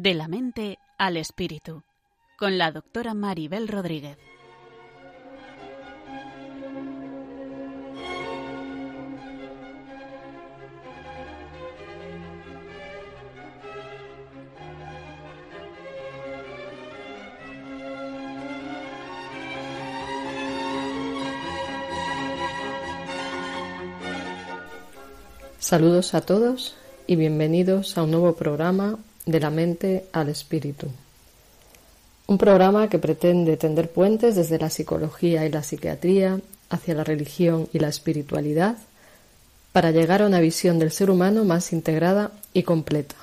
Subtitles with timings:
[0.00, 1.82] De la mente al espíritu,
[2.38, 4.16] con la doctora Maribel Rodríguez.
[25.58, 26.76] Saludos a todos
[27.08, 28.96] y bienvenidos a un nuevo programa
[29.28, 30.86] de la mente al espíritu.
[32.26, 37.68] Un programa que pretende tender puentes desde la psicología y la psiquiatría hacia la religión
[37.72, 38.76] y la espiritualidad
[39.72, 43.16] para llegar a una visión del ser humano más integrada y completa.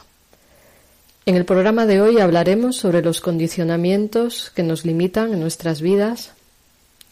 [1.26, 6.34] En el programa de hoy hablaremos sobre los condicionamientos que nos limitan en nuestras vidas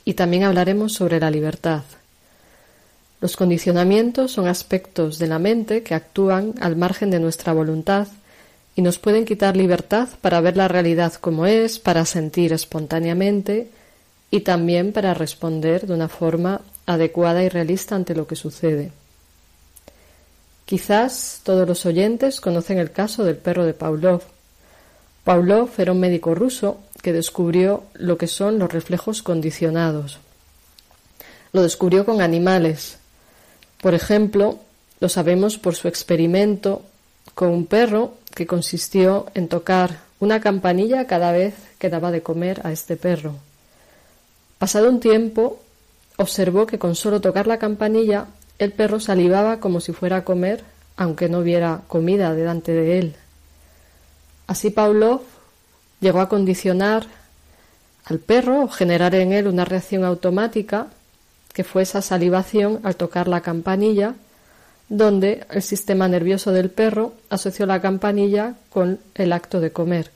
[0.05, 1.81] y también hablaremos sobre la libertad.
[3.21, 8.07] Los condicionamientos son aspectos de la mente que actúan al margen de nuestra voluntad
[8.75, 13.69] y nos pueden quitar libertad para ver la realidad como es, para sentir espontáneamente
[14.31, 18.91] y también para responder de una forma adecuada y realista ante lo que sucede.
[20.65, 24.21] Quizás todos los oyentes conocen el caso del perro de Pavlov.
[25.23, 30.19] Pavlov era un médico ruso que descubrió lo que son los reflejos condicionados.
[31.51, 32.97] Lo descubrió con animales.
[33.81, 34.59] Por ejemplo,
[34.99, 36.81] lo sabemos por su experimento
[37.35, 42.61] con un perro que consistió en tocar una campanilla cada vez que daba de comer
[42.63, 43.35] a este perro.
[44.57, 45.59] Pasado un tiempo,
[46.17, 48.27] observó que con solo tocar la campanilla
[48.59, 50.63] el perro salivaba como si fuera a comer,
[50.95, 53.15] aunque no hubiera comida delante de él.
[54.47, 55.21] Así Pavlov
[55.99, 57.07] llegó a condicionar
[58.05, 60.87] al perro o generar en él una reacción automática
[61.53, 64.15] que fue esa salivación al tocar la campanilla
[64.93, 70.11] donde el sistema nervioso del perro asoció la campanilla con el acto de comer.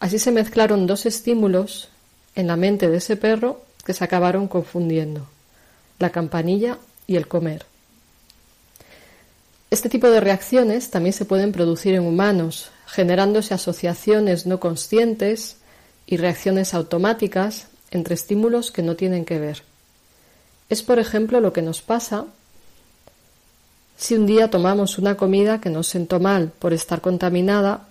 [0.00, 1.88] Así se mezclaron dos estímulos
[2.34, 5.28] en la mente de ese perro que se acabaron confundiendo,
[6.00, 7.64] la campanilla y el comer.
[9.70, 15.58] Este tipo de reacciones también se pueden producir en humanos, generándose asociaciones no conscientes
[16.06, 19.62] y reacciones automáticas entre estímulos que no tienen que ver.
[20.68, 22.26] Es, por ejemplo, lo que nos pasa
[24.02, 27.86] si un día tomamos una comida que nos sentó mal por estar contaminada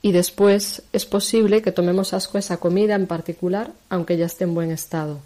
[0.00, 4.44] y después es posible que tomemos asco a esa comida en particular, aunque ya esté
[4.44, 5.18] en buen estado.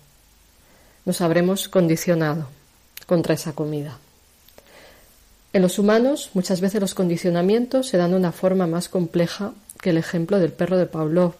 [1.05, 2.49] Nos habremos condicionado
[3.06, 3.97] contra esa comida.
[5.53, 9.91] En los humanos, muchas veces los condicionamientos se dan de una forma más compleja que
[9.91, 11.34] el ejemplo del perro de Pavlov.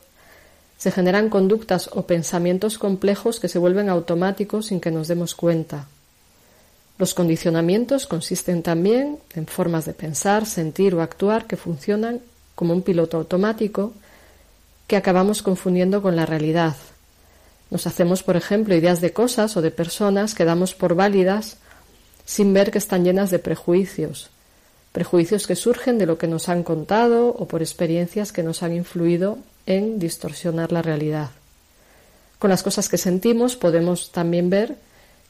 [0.79, 5.89] Se generan conductas o pensamientos complejos que se vuelven automáticos sin que nos demos cuenta.
[6.99, 12.21] Los condicionamientos consisten también en formas de pensar, sentir o actuar que funcionan
[12.55, 13.93] como un piloto automático
[14.87, 16.77] que acabamos confundiendo con la realidad.
[17.71, 21.57] Nos hacemos, por ejemplo, ideas de cosas o de personas que damos por válidas
[22.25, 24.31] sin ver que están llenas de prejuicios,
[24.93, 28.73] prejuicios que surgen de lo que nos han contado o por experiencias que nos han
[28.73, 31.31] influido en distorsionar la realidad.
[32.39, 34.77] Con las cosas que sentimos podemos también ver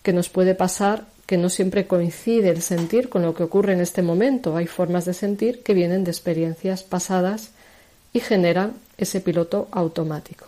[0.03, 3.80] que nos puede pasar que no siempre coincide el sentir con lo que ocurre en
[3.80, 4.56] este momento.
[4.56, 7.50] Hay formas de sentir que vienen de experiencias pasadas
[8.12, 10.46] y generan ese piloto automático.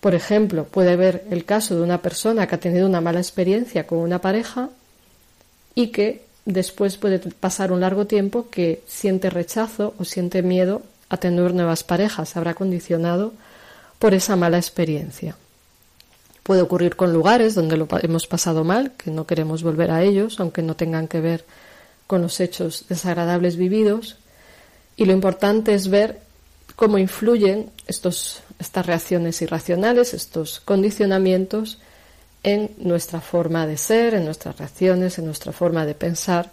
[0.00, 3.86] Por ejemplo, puede haber el caso de una persona que ha tenido una mala experiencia
[3.86, 4.70] con una pareja
[5.74, 11.18] y que después puede pasar un largo tiempo que siente rechazo o siente miedo a
[11.18, 12.36] tener nuevas parejas.
[12.36, 13.32] Habrá condicionado
[13.98, 15.36] por esa mala experiencia.
[16.50, 20.40] Puede ocurrir con lugares donde lo hemos pasado mal, que no queremos volver a ellos,
[20.40, 21.44] aunque no tengan que ver
[22.08, 24.16] con los hechos desagradables vividos.
[24.96, 26.18] Y lo importante es ver
[26.74, 31.78] cómo influyen estos, estas reacciones irracionales, estos condicionamientos
[32.42, 36.50] en nuestra forma de ser, en nuestras reacciones, en nuestra forma de pensar,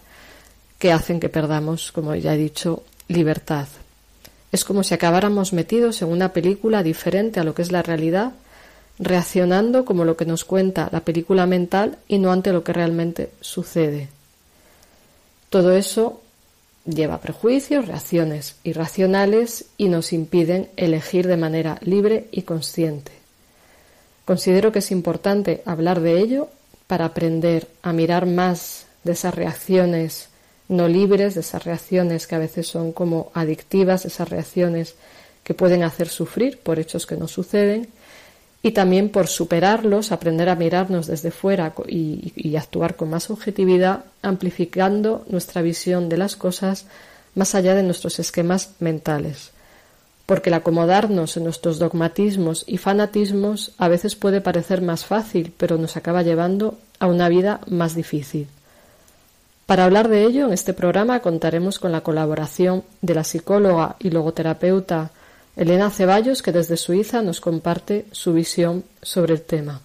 [0.77, 3.67] que hacen que perdamos, como ya he dicho, libertad.
[4.51, 8.33] Es como si acabáramos metidos en una película diferente a lo que es la realidad
[8.99, 13.31] reaccionando como lo que nos cuenta la película mental y no ante lo que realmente
[13.41, 14.09] sucede.
[15.49, 16.21] Todo eso
[16.85, 23.11] lleva prejuicios, reacciones irracionales y nos impiden elegir de manera libre y consciente.
[24.25, 26.49] Considero que es importante hablar de ello
[26.87, 30.29] para aprender a mirar más de esas reacciones
[30.69, 34.95] no libres, de esas reacciones que a veces son como adictivas, esas reacciones
[35.43, 37.87] que pueden hacer sufrir por hechos que no suceden,
[38.67, 45.23] y también por superarlos, aprender a mirarnos desde fuera y, actuar con más objetividad, amplificando
[45.29, 46.85] nuestra visión de las cosas
[47.33, 49.51] más allá de nuestros esquemas mentales.
[50.25, 55.77] porque el acomodarnos en nuestros dogmatismos y fanatismos a veces puede parecer más fácil, pero
[55.77, 58.49] nos acaba llevando a una vida más difícil.
[59.65, 64.09] Para hablar de ello, en este programa contaremos con la colaboración de la psicóloga y
[64.09, 65.11] logoterapeuta
[65.57, 69.81] Elena Ceballos, que desde Suiza nos comparte su visión sobre el tema.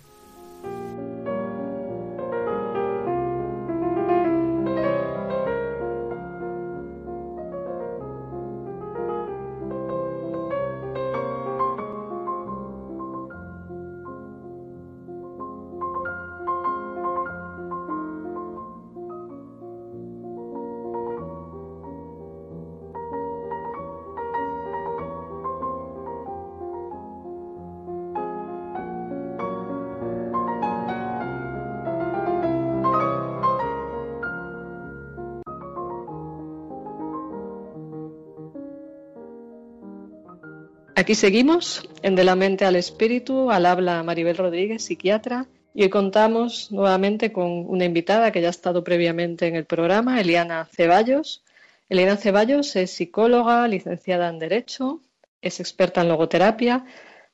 [41.03, 45.91] Aquí seguimos en De la mente al espíritu, al habla Maribel Rodríguez, psiquiatra, y hoy
[45.91, 51.43] contamos nuevamente con una invitada que ya ha estado previamente en el programa, Eliana Ceballos.
[51.89, 55.01] Eliana Ceballos es psicóloga, licenciada en Derecho,
[55.41, 56.85] es experta en logoterapia,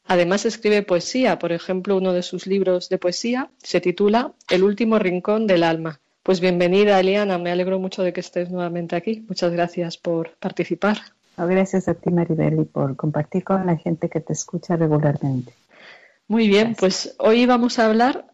[0.06, 4.98] además escribe poesía, por ejemplo, uno de sus libros de poesía se titula El último
[4.98, 6.00] rincón del alma.
[6.22, 9.26] Pues bienvenida, Eliana, me alegro mucho de que estés nuevamente aquí.
[9.28, 14.20] Muchas gracias por participar gracias a ti, Maribel, y por compartir con la gente que
[14.20, 15.52] te escucha regularmente.
[16.26, 18.26] Muy bien, pues hoy vamos a hablar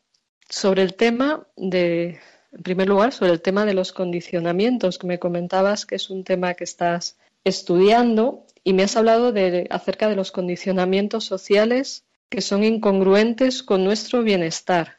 [0.48, 2.18] sobre el tema de,
[2.52, 6.24] en primer lugar, sobre el tema de los condicionamientos, que me comentabas que es un
[6.24, 12.40] tema que estás estudiando y me has hablado de, acerca de los condicionamientos sociales que
[12.40, 14.98] son incongruentes con nuestro bienestar.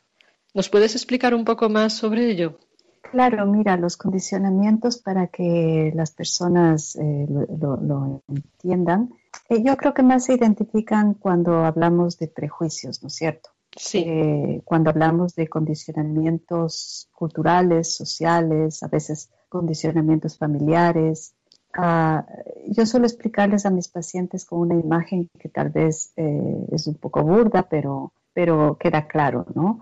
[0.53, 2.59] ¿Nos puedes explicar un poco más sobre ello?
[3.11, 9.13] Claro, mira, los condicionamientos para que las personas eh, lo, entiendan,
[9.49, 13.51] eh, yo creo que más se identifican cuando hablamos de prejuicios, ¿no es cierto?
[13.75, 14.03] Sí.
[14.05, 21.35] Eh, cuando hablamos de condicionamientos culturales, sociales, a veces condicionamientos familiares.
[21.73, 22.25] Ah,
[22.67, 27.21] yo suelo explicarles a mis pacientes con una imagen que tal vez es un poco
[27.21, 29.79] burda, pero, pero queda claro, ¿no?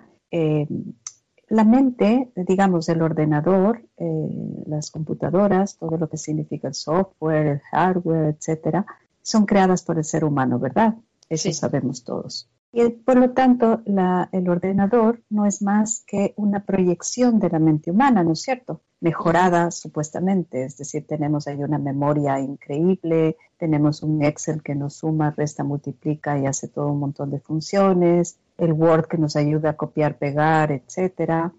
[1.53, 7.59] La mente, digamos, el ordenador, eh, las computadoras, todo lo que significa el software, el
[7.71, 8.87] hardware, etcétera,
[9.21, 10.95] son creadas por el ser humano, ¿verdad?
[11.29, 12.49] Eso sabemos todos.
[12.71, 17.91] Y por lo tanto, el ordenador no es más que una proyección de la mente
[17.91, 18.81] humana, ¿no es cierto?
[18.99, 25.29] Mejorada supuestamente, es decir, tenemos ahí una memoria increíble, tenemos un Excel que nos suma,
[25.37, 29.77] resta, multiplica y hace todo un montón de funciones, el Word que nos ayuda a
[29.77, 31.53] copiar, pegar, etcétera.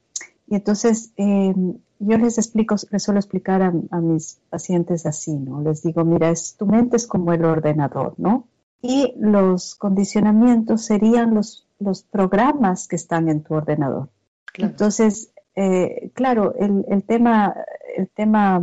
[0.47, 5.63] Y entonces em, yo les explico, les suelo explicar a, mis pacientes así, ¿no?
[5.63, 8.49] Les digo, mira, es, tu mente es como el ordenador, ¿no?
[8.83, 14.11] Y los condicionamientos serían los, los programas que están en tu ordenador.
[14.59, 17.55] Entonces, eh, claro, el, el, tema,
[17.97, 18.63] el tema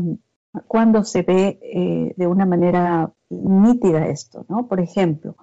[0.68, 4.68] cuando se ve eh, de una manera nítida esto, ¿no?
[4.68, 5.36] Por ejemplo,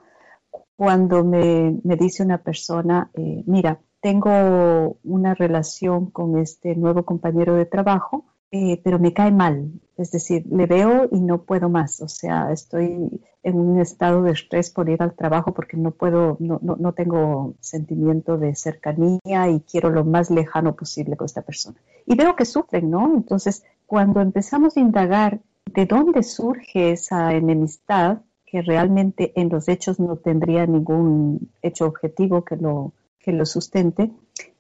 [0.79, 7.67] cuando me, dice una persona, eh, mira, tengo una relación con este nuevo compañero de
[7.67, 9.73] trabajo, eh, pero me cae mal.
[9.97, 12.01] Es decir, le veo y no puedo más.
[12.01, 16.37] O sea, estoy en un estado de estrés por ir al trabajo porque no puedo,
[16.39, 21.43] no, no, no tengo sentimiento de cercanía y quiero lo más lejano posible con esta
[21.43, 21.77] persona.
[22.07, 23.17] Y veo que sufren, ¿no?
[23.17, 25.41] Entonces, cuando empezamos a indagar
[25.75, 28.19] de dónde surge esa enemistad,
[28.51, 34.11] que realmente en los hechos no tendría ningún hecho objetivo que lo, que lo sustente.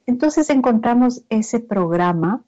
[0.06, 2.42] Entonces encontramos ese programa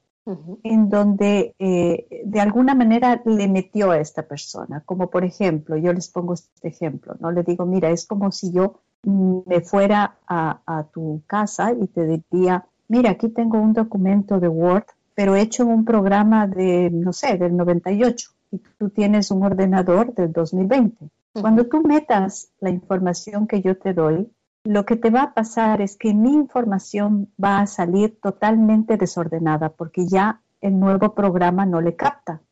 [0.63, 5.93] en donde eh, de alguna manera le metió a esta persona, como por ejemplo, yo
[5.93, 7.33] les pongo este ejemplo, ¿no?
[7.33, 12.07] Le digo, mira, es como si yo me fuera a, a tu casa y te
[12.07, 17.13] diría, mira, aquí tengo un documento de Word, pero hecho en un programa de, no
[17.13, 21.09] sé, del 98, y tú tienes un ordenador del 2020.
[21.33, 24.33] Cuando tú metas la información que yo te doy,
[24.65, 29.71] lo que te va a pasar es que mi información va a salir totalmente desordenada
[29.71, 32.43] porque ya el nuevo programa no le capta.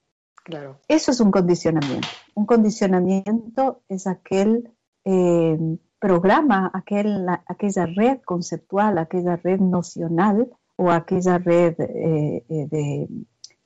[0.44, 0.78] Claro.
[0.88, 2.08] Eso es un condicionamiento.
[2.34, 4.70] Un condicionamiento es aquel
[5.04, 5.58] eh,
[5.98, 13.08] programa, aquel, aquella red conceptual, aquella red nocional o aquella red eh, eh,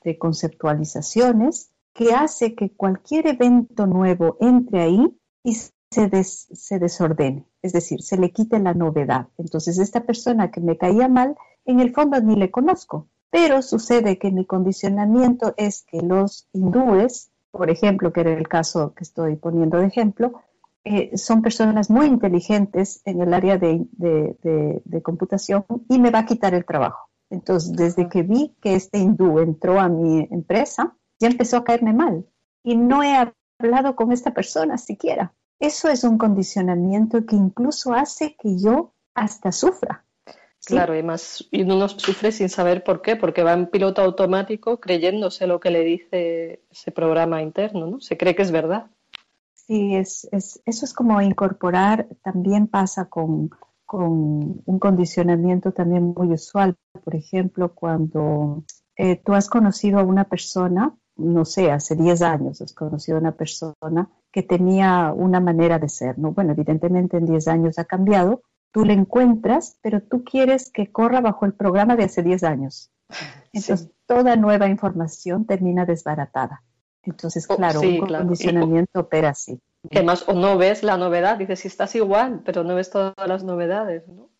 [0.02, 7.72] de conceptualizaciones que hace que cualquier evento nuevo entre ahí y se, se desordene, es
[7.72, 9.28] decir, se le quite la novedad.
[9.38, 14.18] Entonces, esta persona que me caía mal, en el fondo ni le conozco, pero sucede
[14.18, 19.36] que mi condicionamiento es que los hindúes, por ejemplo, que era el caso que estoy
[19.36, 20.42] poniendo de ejemplo,
[20.84, 26.26] eh, son personas muy inteligentes en el área de, de, computación y me va a
[26.26, 27.08] quitar el trabajo.
[27.30, 31.92] Entonces, desde que vi que este hindú entró a mi empresa, ya empezó a caerme
[31.92, 32.26] mal.
[32.64, 33.16] Y no he
[33.60, 35.32] hablado con esta persona siquiera.
[35.60, 40.04] Eso es un condicionamiento que incluso hace que yo hasta sufra.
[40.64, 44.80] Claro, y más y uno sufre sin saber por qué, porque va en piloto automático
[44.80, 48.00] creyéndose lo que le dice ese programa interno, ¿no?
[48.00, 48.86] Se cree que es verdad.
[49.54, 53.50] Sí, es, es, eso es como incorporar, también pasa con,
[53.84, 56.76] con un condicionamiento también muy usual.
[57.04, 58.64] Por ejemplo, cuando
[58.96, 63.20] eh, tú has conocido a una persona, no sé, hace 10 años has conocido a
[63.20, 66.32] una persona que tenía una manera de ser, ¿no?
[66.32, 71.20] Bueno, evidentemente en 10 años ha cambiado, tú le encuentras, pero tú quieres que corra
[71.20, 72.90] bajo el programa de hace 10 años.
[73.52, 76.62] Entonces, toda nueva información termina desbaratada.
[77.04, 79.60] Entonces, oh, claro, un condicionamiento opera así.
[79.90, 83.44] además, o no ves la novedad, dices, si estás igual, pero no ves todas las
[83.44, 84.31] novedades, ¿no?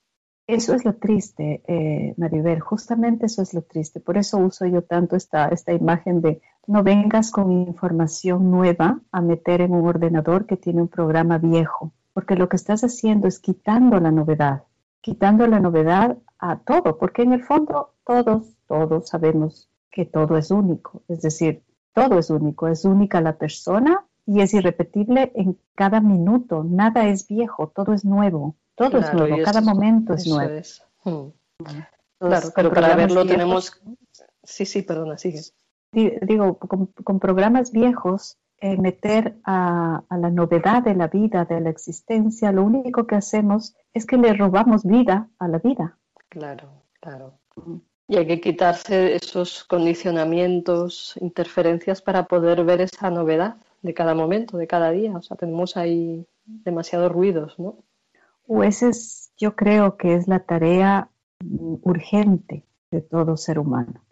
[0.47, 4.01] Eso es lo triste, eh, Maribel, justamente eso es lo triste.
[4.01, 9.21] Por eso uso yo tanto esta, esta imagen de no vengas con información nueva a
[9.21, 13.39] meter en un ordenador que tiene un programa viejo porque lo que estás haciendo es
[13.39, 14.65] quitando la novedad,
[15.01, 20.51] quitando la novedad a todo, porque en el fondo todos, todos sabemos que todo es
[20.51, 21.63] único, es decir,
[21.95, 27.27] todo es único, es única la persona y es irrepetible en cada minuto, nada es
[27.27, 30.61] viejo, todo es nuevo, todo es nuevo, cada momento es nuevo.
[31.05, 31.33] Hmm.
[32.19, 33.81] claro, pero para verlo tenemos...
[34.43, 35.41] Sí, sí, perdona, sigue.
[35.93, 42.52] Digo, con programas viejos eh, meter a, la novedad de la vida, de la existencia,
[42.52, 45.99] lo único que hacemos es que le robamos vida a la vida.
[46.29, 47.41] Claro, claro.
[48.07, 54.57] Y hay que quitarse esos condicionamientos, interferencias para poder ver esa novedad de cada momento,
[54.57, 55.17] de cada día.
[55.17, 57.79] O sea, tenemos ahí demasiados ruidos, ¿no?
[58.63, 61.11] Esa es, yo creo que es la tarea
[61.83, 64.03] urgente de todo ser humano.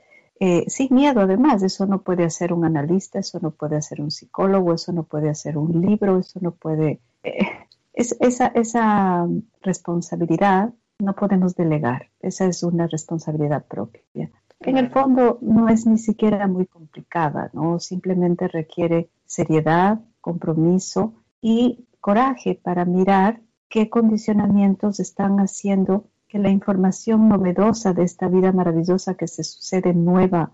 [0.42, 4.10] Eh, sin miedo además, eso no puede hacer un analista, eso no puede hacer un
[4.10, 7.00] psicólogo, eso no puede hacer un libro, eso no puede...
[7.22, 7.46] Eh,
[7.92, 9.28] es, esa, esa
[9.60, 14.30] responsabilidad no podemos delegar, esa es una responsabilidad propia.
[14.60, 17.78] En el fondo no es ni siquiera muy complicada, ¿no?
[17.78, 27.28] Simplemente requiere seriedad, compromiso y coraje para mirar qué condicionamientos están haciendo que la información
[27.28, 30.52] novedosa de esta vida maravillosa que se sucede nueva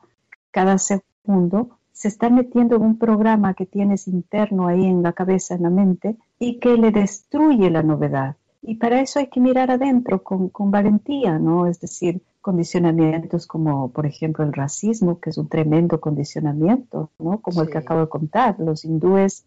[0.53, 5.55] cada segundo se está metiendo en un programa que tienes interno ahí en la cabeza,
[5.55, 8.37] en la mente, y que le destruye la novedad.
[8.63, 11.67] Y para eso hay que mirar adentro con, valentía, ¿no?
[11.67, 17.39] Es decir, condicionamientos como, por ejemplo, el racismo, que es un tremendo condicionamiento, ¿no?
[17.41, 18.57] Como el que acabo de contar.
[18.59, 19.47] Los hindúes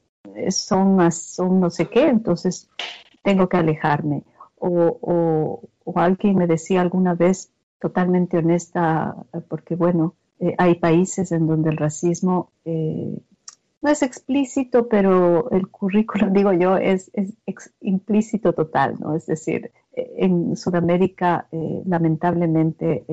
[0.50, 2.70] son, son no sé qué, entonces
[3.24, 4.24] tengo que alejarme
[4.60, 5.62] o,
[5.96, 9.16] alguien me decía alguna vez, totalmente honesta,
[9.48, 13.18] porque bueno, eh, hay países en donde el racismo eh,
[13.82, 17.12] no es explícito, pero el currículum, digo yo, es,
[17.82, 19.16] implícito total, ¿no?
[19.16, 21.48] Es decir, eh, en Sudamérica,
[21.86, 23.06] lamentablemente,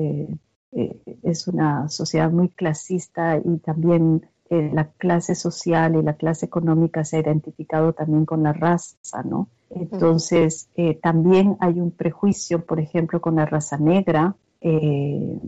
[1.23, 7.17] es una sociedad muy clasista y también la clase social y la clase económica se
[7.17, 9.49] ha identificado también con la raza, ¿no?
[9.69, 15.39] Entonces, eh, también hay un prejuicio, por ejemplo, con la raza negra, eh,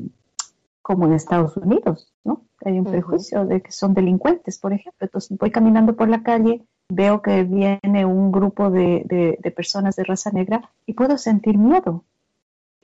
[0.82, 2.42] como en Estados Unidos, ¿no?
[2.66, 5.06] Hay un prejuicio de que son delincuentes, por ejemplo.
[5.06, 10.32] Entonces, voy caminando por la calle, veo que viene un grupo de, personas de raza
[10.32, 12.04] negra y puedo sentir miedo,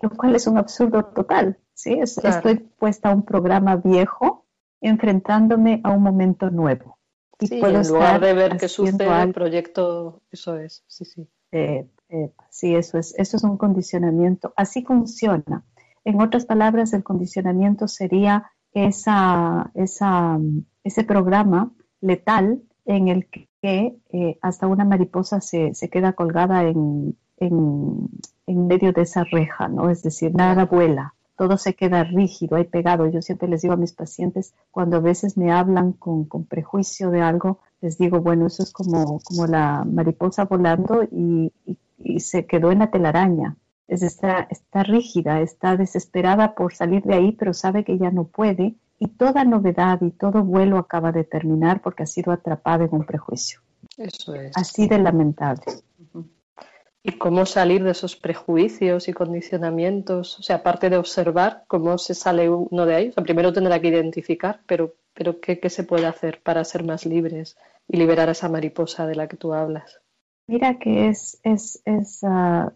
[0.02, 2.00] lo cual es un absurdo total, ¿sí?
[2.00, 4.46] Estoy puesta a un programa viejo
[4.82, 6.95] enfrentándome a un momento nuevo.
[7.40, 11.28] Y sí, en lugar de ver qué sucede el proyecto, eso es, sí, sí.
[11.52, 14.54] Eh, eh, sí, eso es, eso es un condicionamiento.
[14.56, 15.64] Así funciona.
[16.04, 20.38] En otras palabras, el condicionamiento sería esa, esa,
[20.84, 27.18] ese programa letal en el que eh, hasta una mariposa se, se queda colgada en,
[27.38, 28.10] en,
[28.46, 29.90] en, medio de esa reja, ¿no?
[29.90, 33.08] Es decir, nada vuela todo se queda rígido, hay pegado.
[33.08, 37.22] Yo siempre les digo a mis pacientes, cuando a veces me hablan con, prejuicio de
[37.22, 41.52] algo, les digo, bueno, eso es como, como la mariposa volando y,
[42.20, 43.58] se quedó en la telaraña.
[43.88, 48.26] Es, está, está rígida, está desesperada por salir de ahí, pero sabe que ya no
[48.26, 48.76] puede.
[49.00, 53.06] Y toda novedad y todo vuelo acaba de terminar porque ha sido atrapada en un
[53.06, 53.60] prejuicio.
[53.98, 54.56] Eso es.
[54.56, 55.64] Así de lamentable
[57.08, 62.16] y cómo salir de esos prejuicios y condicionamientos, o sea, aparte de observar cómo se
[62.16, 66.64] sale uno de ellos, primero tendrá que identificar, pero, pero ¿qué, se puede hacer para
[66.64, 67.58] ser más libres
[67.88, 70.02] y liberar a esa mariposa de la que tú hablas?
[70.48, 72.74] Mira que es, es, es ah,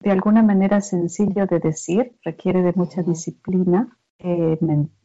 [0.00, 3.98] de alguna manera sencillo de decir, requiere de mucha disciplina.
[4.18, 4.58] Eh,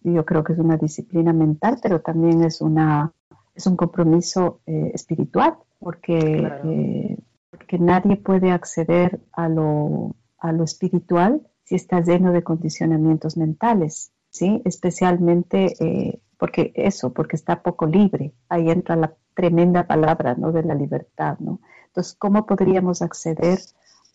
[0.03, 3.11] yo creo que es una disciplina mental, pero también es, una,
[3.53, 7.17] es un compromiso eh, espiritual, porque, eh,
[7.53, 14.11] porque nadie puede acceder a lo, a lo espiritual si está lleno de condicionamientos mentales,
[14.31, 14.61] ¿sí?
[14.65, 18.33] Especialmente porque eso, porque está poco libre.
[18.49, 20.51] Ahí entra la tremenda palabra, ¿no?
[20.51, 21.61] De la libertad, ¿no?
[21.87, 23.59] Entonces, ¿cómo podríamos acceder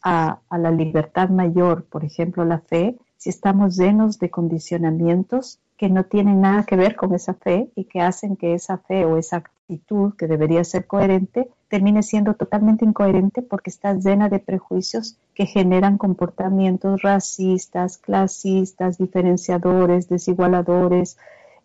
[0.03, 6.05] a, la libertad mayor, por ejemplo, la fe, si estamos llenos de condicionamientos que no
[6.05, 9.43] tienen nada que ver con esa fe y que hacen que esa fe o esa
[9.69, 15.45] actitud que debería ser coherente termine siendo totalmente incoherente porque está llena de prejuicios que
[15.45, 21.19] generan comportamientos racistas, clasistas, diferenciadores, desigualadores,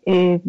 [0.04, 0.42] eh,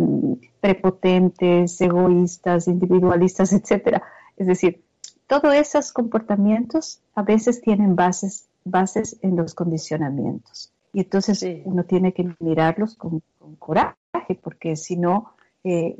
[0.60, 4.02] prepotentes, egoístas, individualistas, etc.
[4.36, 4.84] Es decir,
[5.28, 10.74] todos esos comportamientos a veces tienen bases, bases en los condicionamientos.
[10.92, 13.22] Y entonces uno tiene que mirarlos con,
[13.60, 13.96] coraje,
[14.42, 15.32] porque si no,
[15.64, 15.96] eh,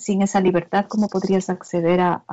[0.00, 2.24] sin esa libertad, ¿cómo podrías acceder a,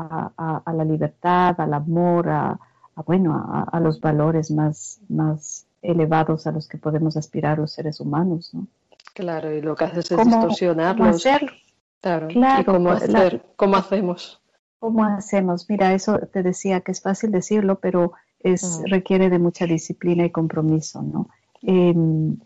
[0.65, 2.59] la libertad, al amor, a,
[3.05, 8.53] bueno, a, los valores más, más elevados a los que podemos aspirar los seres humanos?
[8.53, 8.67] ¿no?
[9.13, 11.23] Claro, y lo que haces es distorsionarlos.
[11.99, 14.41] Claro, claro, ¿Y cómo, hacer, cómo hacemos?
[14.79, 15.67] ¿Cómo hacemos?
[15.69, 20.31] Mira, eso te decía que es fácil decirlo, pero es, requiere de mucha disciplina y
[20.31, 21.29] compromiso, ¿no?
[21.63, 22.37] Em,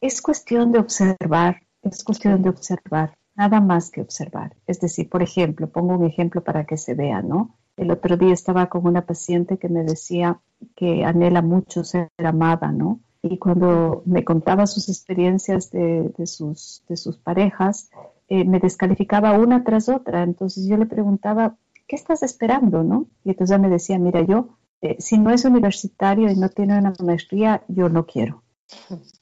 [0.00, 4.56] es cuestión de observar, es cuestión de observar, nada más que observar.
[4.66, 7.56] Es decir, por ejemplo, pongo un ejemplo para que se vea, ¿no?
[7.76, 10.40] El otro día estaba con una paciente que me decía
[10.76, 13.00] que anhela mucho ser amada, ¿no?
[13.22, 16.82] Y cuando me contaba sus experiencias de, sus,
[17.22, 17.88] parejas,
[18.28, 20.24] eh, me descalificaba una tras otra.
[20.24, 21.56] Entonces yo le preguntaba,
[21.86, 22.82] ¿qué estás esperando?
[22.82, 23.06] ¿no?
[23.24, 26.92] Y entonces me decía, mira, yo, eh, si no es universitario y no tiene una
[27.04, 28.42] maestría, yo no quiero.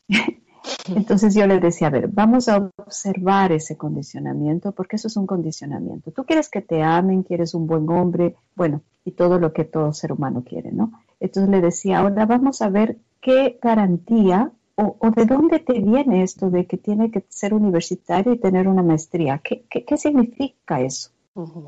[0.88, 5.26] entonces yo le decía, a ver, vamos a observar ese condicionamiento, porque eso es un
[5.26, 6.10] condicionamiento.
[6.10, 9.92] Tú quieres que te amen, quieres un buen hombre, bueno, y todo lo que todo
[9.92, 10.92] ser humano quiere, ¿no?
[11.20, 16.50] Entonces le decía, ahora vamos a ver qué garantía o, de dónde te viene esto
[16.50, 19.38] de que tiene que ser universitario y tener una maestría?
[19.44, 21.10] ¿Qué, qué, significa eso?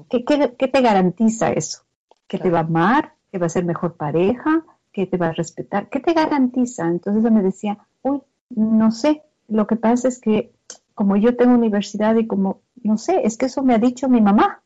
[0.09, 1.83] ¿Qué, ¿Qué, te garantiza eso?
[2.27, 3.15] ¿Que te va a amar?
[3.31, 4.65] ¿Que va a ser mejor pareja?
[4.93, 5.89] ¿Que te va a respetar?
[5.91, 6.89] ¿Qué te garantiza?
[6.89, 8.21] Entonces me decía, uy,
[8.57, 10.53] no sé, lo que pasa es que
[10.95, 14.21] como yo tengo universidad y como, no sé, es que eso me ha dicho mi
[14.21, 14.63] mamá,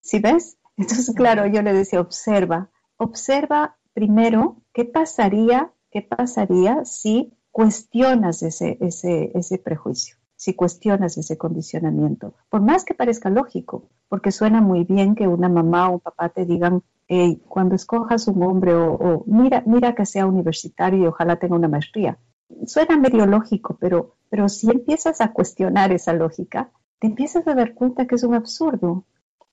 [0.00, 0.58] ¿sí ves?
[0.76, 8.78] Entonces, claro, yo le decía, observa, observa primero qué pasaría, qué pasaría si cuestionas ese,
[8.80, 14.84] ese, ese prejuicio, si cuestionas ese condicionamiento, por más que parezca lógico, porque suena muy
[14.84, 19.24] bien que una mamá o un papá te digan, hey, cuando escojas un hombre o,
[19.26, 22.18] mira, mira que sea universitario y ojalá tenga una maestría.
[22.66, 27.74] Suena medio lógico, pero, pero si empiezas a cuestionar esa lógica, te empiezas a dar
[27.74, 29.04] cuenta que es un absurdo.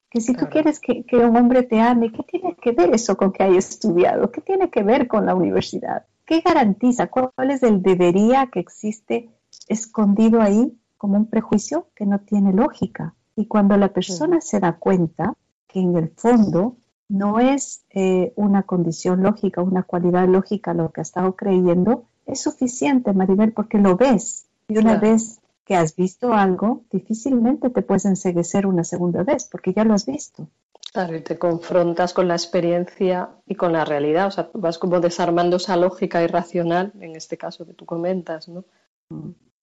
[0.09, 3.17] Que si tú quieres que, que, un hombre te ame, ¿qué tiene que ver eso
[3.17, 4.31] con que haya estudiado?
[4.31, 6.05] ¿Qué tiene que ver con la universidad?
[6.25, 7.07] ¿Qué garantiza?
[7.07, 9.29] ¿Cuál es el debería que existe
[9.67, 13.15] escondido ahí como un prejuicio que no tiene lógica?
[13.35, 15.33] Y cuando la persona se da cuenta
[15.67, 16.77] que en el fondo
[17.09, 22.41] no es eh, una condición lógica, una cualidad lógica lo que ha estado creyendo, es
[22.41, 24.47] suficiente, Maribel, porque lo ves.
[24.67, 29.73] Y una vez que has visto algo, difícilmente te puedes enseguecer una segunda vez, porque
[29.73, 30.47] ya lo has visto.
[30.93, 34.99] Claro, y te confrontas con la experiencia y con la realidad, o sea, vas como
[34.99, 38.63] desarmando esa lógica irracional, en este caso que tú comentas, ¿no?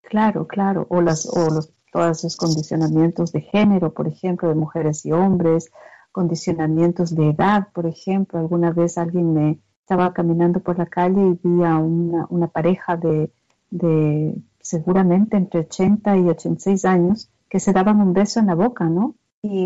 [0.03, 5.05] Claro, claro, o, las, o los, todos esos condicionamientos de género, por ejemplo, de mujeres
[5.07, 5.70] y hombres,
[6.12, 11.38] condicionamientos de edad, por ejemplo, alguna vez alguien me estaba caminando por la calle y
[11.42, 13.31] vi a una, una pareja de,
[13.70, 18.87] de seguramente entre 80 y 86 años que se daban un beso en la boca,
[18.87, 19.14] ¿no?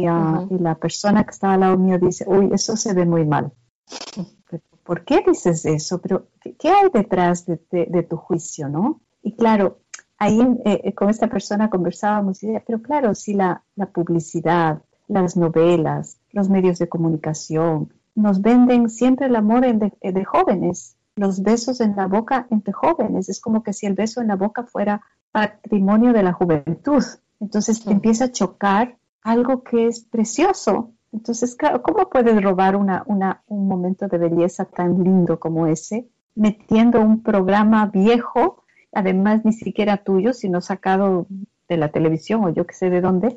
[0.09, 3.25] Ah, y, la persona que estaba al lado mío dice, uy, eso se ve muy
[3.25, 3.53] mal.
[4.83, 6.01] ¿Por qué dices eso?
[6.01, 6.27] Pero,
[6.59, 9.01] ¿qué hay detrás de, tu juicio, no?
[9.23, 9.79] Y claro,
[10.19, 15.37] ahí eh, eh, con esta persona conversábamos y decía, pero claro, si la, publicidad, las
[15.37, 21.81] novelas, los medios de comunicación nos venden siempre el amor de, de, jóvenes, los besos
[21.81, 23.29] en la boca entre jóvenes.
[23.29, 27.03] Es como que si el beso en la boca fuera patrimonio de la juventud.
[27.41, 30.93] Entonces te empieza a chocar algo que es precioso.
[31.13, 37.23] Entonces, ¿cómo puedes robar una, un momento de belleza tan lindo como ese metiendo un
[37.23, 41.27] programa viejo, además ni siquiera tuyo, sino sacado
[41.69, 43.37] de la televisión o yo que sé de dónde,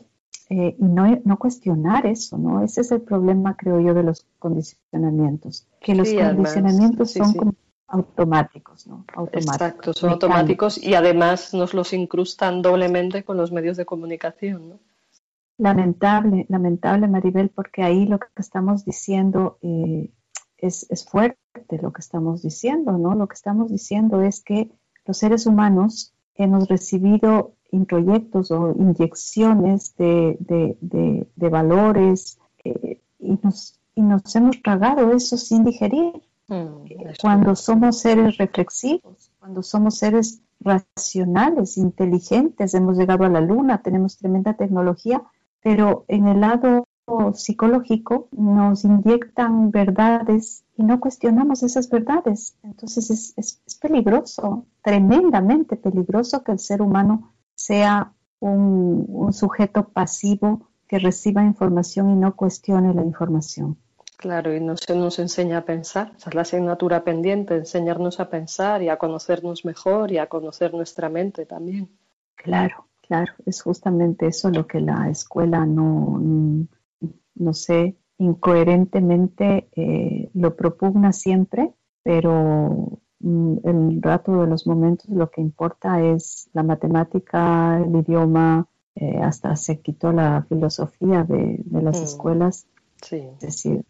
[0.53, 2.61] eh, y no, no, cuestionar eso, ¿no?
[2.61, 7.53] Ese es el problema, creo yo, de los condicionamientos, que los condicionamientos son como
[7.87, 9.05] automáticos, ¿no?
[9.15, 14.71] Automáticos, Exacto, son automáticos y además nos los incrustan doblemente con los medios de comunicación,
[14.71, 14.79] ¿no?
[15.57, 20.11] Lamentable, lamentable, Maribel, porque ahí lo que estamos diciendo eh,
[20.57, 23.15] es, es, fuerte, lo que estamos diciendo, ¿no?
[23.15, 24.69] Lo que estamos diciendo es que
[25.05, 33.79] los seres humanos hemos recibido introyectos o inyecciones de, de, de, valores eh, y, nos,
[33.95, 36.21] y nos hemos tragado eso sin digerir.
[36.47, 36.83] Mm,
[37.21, 44.17] cuando somos seres reflexivos, cuando somos seres racionales, inteligentes, hemos llegado a la luna, tenemos
[44.17, 45.23] tremenda tecnología,
[45.63, 46.87] pero en el lado
[47.33, 52.55] psicológico nos inyectan verdades y no cuestionamos esas verdades.
[52.63, 60.69] Entonces es, es, peligroso, tremendamente peligroso que el ser humano sea un, un, sujeto pasivo
[60.87, 63.77] que reciba información y no cuestione la información.
[64.17, 66.13] Claro, y no se nos enseña a pensar.
[66.15, 70.73] Esa es la asignatura pendiente, enseñarnos a pensar y a conocernos mejor y a conocer
[70.73, 71.89] nuestra mente también.
[72.35, 76.19] Claro, claro, es justamente eso lo que la escuela no,
[77.35, 85.29] no sé, incoherentemente eh, lo propugna siempre, pero mm, el rato de los momentos lo
[85.31, 91.99] que importa es la matemática, el idioma, eh, hasta se quitó la filosofía de, las
[91.99, 92.03] mm.
[92.03, 92.67] escuelas.
[93.01, 93.17] Sí.
[93.17, 93.83] Es decir,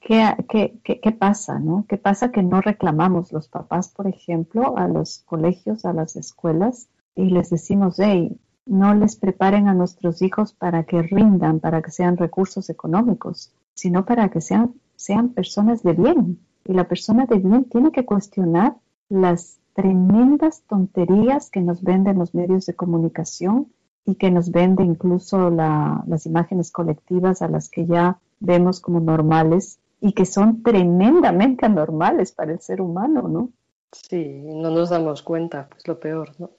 [0.00, 1.58] ¿qué, qué, qué, qué pasa?
[1.58, 1.84] ¿no?
[1.88, 6.88] ¿Qué pasa que no reclamamos los papás, por ejemplo, a los colegios, a las escuelas
[7.16, 11.90] y les decimos, hey, no les preparen a nuestros hijos para que rindan, para que
[11.90, 16.38] sean recursos económicos, sino para que sean, sean personas de bien.
[16.64, 18.76] Y la persona de bien tiene que cuestionar
[19.08, 23.68] las tremendas tonterías que nos venden los medios de comunicación
[24.04, 29.78] y que nos vende incluso las imágenes colectivas a las que ya vemos como normales
[30.00, 33.50] y que son tremendamente anormales para el ser humano, ¿no?
[33.92, 36.50] Sí, no nos damos cuenta, pues lo peor, ¿no?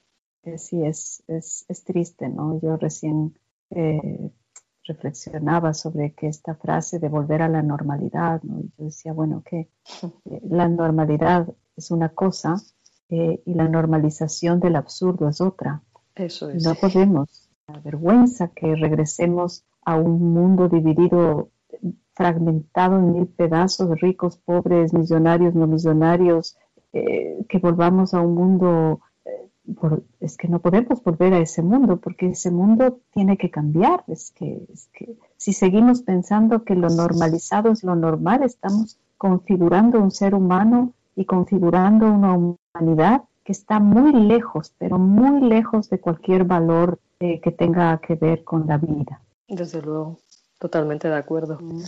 [0.42, 2.58] Eh, sí, es, es, es, triste, ¿no?
[2.60, 3.38] Yo recién
[3.70, 4.30] eh,
[4.84, 8.62] reflexionaba sobre que esta frase de volver a la normalidad, ¿no?
[8.78, 9.68] yo decía, bueno, que
[10.24, 12.56] eh, la normalidad es una cosa
[13.12, 15.82] y la normalización del absurdo es otra.
[16.14, 16.64] Eso es.
[16.64, 21.50] No podemos, la vergüenza que regresemos a un mundo dividido,
[22.14, 26.56] fragmentado en mil pedazos, ricos, pobres, millonarios, no millonarios,
[26.92, 29.00] que volvamos a un mundo
[30.30, 34.04] es que no podemos volver a ese mundo porque ese mundo tiene que cambiar.
[34.06, 40.00] Es que, es que si seguimos pensando que lo normalizado es lo normal, estamos configurando
[40.00, 45.98] un ser humano y configurando una humanidad que está muy lejos, pero muy lejos de
[45.98, 49.20] cualquier valor eh, que tenga que ver con la vida.
[49.48, 50.18] Desde luego,
[50.58, 51.58] totalmente de acuerdo.
[51.60, 51.82] Mm.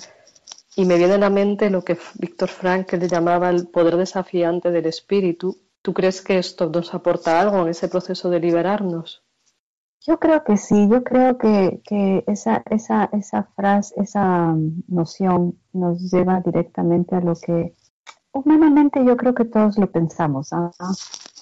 [0.75, 4.71] Y me viene a la mente lo que Víctor Frank le llamaba el poder desafiante
[4.71, 9.25] del espíritu, ¿Tú crees que esto nos aporta algo en ese proceso de liberarnos?
[10.05, 14.55] Yo creo que sí, yo creo que, esa, esa, esa frase, esa
[14.89, 17.75] noción nos lleva directamente a lo que
[18.33, 20.53] humanamente yo creo que todos lo pensamos.
[20.53, 20.71] ¿ah?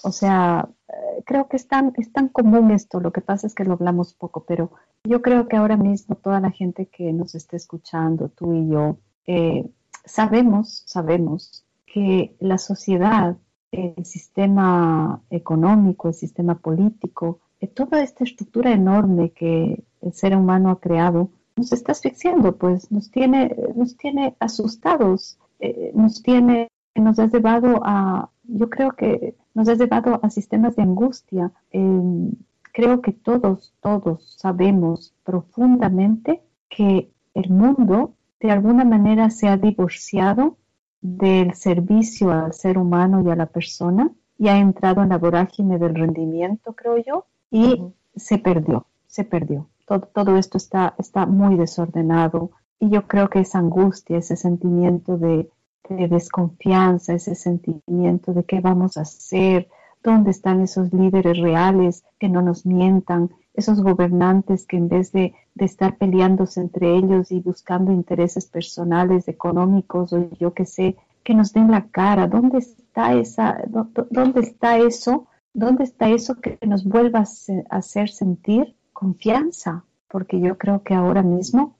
[0.03, 3.55] O sea, eh, creo que es tan, es tan común esto, lo que pasa es
[3.55, 4.71] que lo hablamos poco, pero
[5.03, 8.97] yo creo que ahora mismo toda la gente que nos esté escuchando, tú y yo,
[9.25, 9.69] eh,
[10.05, 13.37] sabemos, sabemos que la sociedad
[13.71, 20.71] el sistema económico, el sistema político, eh, toda esta estructura enorme que el ser humano
[20.71, 27.19] ha creado, nos está asfixiando, pues nos tiene, nos tiene asustados, eh, nos tiene, nos
[27.19, 31.51] ha llevado a, yo creo que nos ha llevado a sistemas de angustia.
[31.71, 32.31] Em,
[32.71, 40.57] creo que todos, todos sabemos profundamente que el mundo de alguna manera se ha divorciado
[41.01, 45.77] del servicio al ser humano y a la persona y ha entrado en la vorágine
[45.77, 47.83] del rendimiento, creo yo, y
[48.15, 49.69] se perdió, se perdió.
[49.85, 55.17] Todo, todo esto está, está muy desordenado y yo creo que esa angustia, ese sentimiento
[55.17, 55.49] de,
[55.89, 59.67] de desconfianza, ese sentimiento de qué vamos a hacer,
[60.03, 65.33] dónde están esos líderes reales que no nos mientan, esos gobernantes que en vez de,
[65.55, 71.53] estar peleándose entre ellos y buscando intereses personales, económicos o yo qué sé, que nos
[71.53, 73.61] den la cara, ¿dónde está esa,
[74.09, 75.27] dónde está eso?
[75.53, 79.83] ¿Dónde está eso que nos vuelva a hacer sentir confianza?
[80.07, 81.75] Porque yo creo que ahora mismo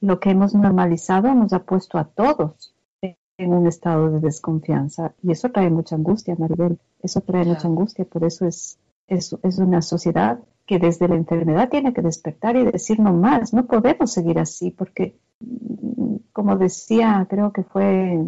[0.00, 2.72] lo que hemos normalizado nos ha puesto a todos
[3.38, 5.14] en un estado de desconfianza.
[5.22, 9.58] Y eso trae mucha angustia, Maribel, eso trae mucha angustia, por eso es, es, es
[9.58, 14.12] una sociedad que desde la enfermedad tiene que despertar y decir no más, no podemos
[14.12, 18.26] seguir así, porque mm, como decía, creo que fue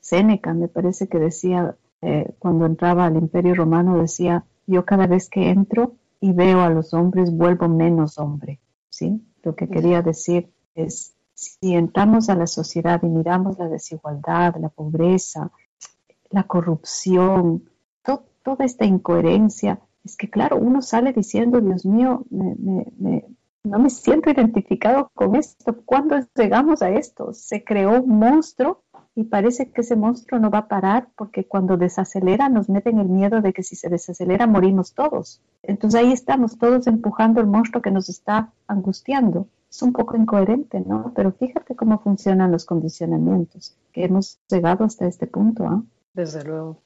[0.00, 5.28] Séneca, me parece que decía, eh, cuando entraba al Imperio Romano, decía, yo cada vez
[5.30, 9.22] que entro y veo a los hombres, vuelvo menos hombre, ¿sí?
[9.42, 14.68] Lo que quería decir es, si entramos a la sociedad y miramos la desigualdad, la
[14.68, 15.50] pobreza,
[16.30, 17.64] la corrupción,
[18.02, 22.24] toda esta incoherencia, es que claro, uno sale diciendo, Dios mío,
[23.64, 25.76] no me siento identificado con esto.
[25.84, 27.32] ¿Cuándo llegamos a esto?
[27.32, 28.82] Se creó un monstruo
[29.14, 33.08] y parece que ese monstruo no va a parar porque cuando desacelera nos meten el
[33.08, 35.40] miedo de que si se desacelera morimos todos.
[35.62, 39.46] Entonces ahí estamos todos empujando el monstruo que nos está angustiando.
[39.70, 41.12] Es un poco incoherente, ¿no?
[41.14, 45.64] Pero fíjate cómo funcionan los condicionamientos, que hemos llegado hasta este punto.
[45.64, 45.82] ¿ah?
[46.14, 46.78] Desde luego.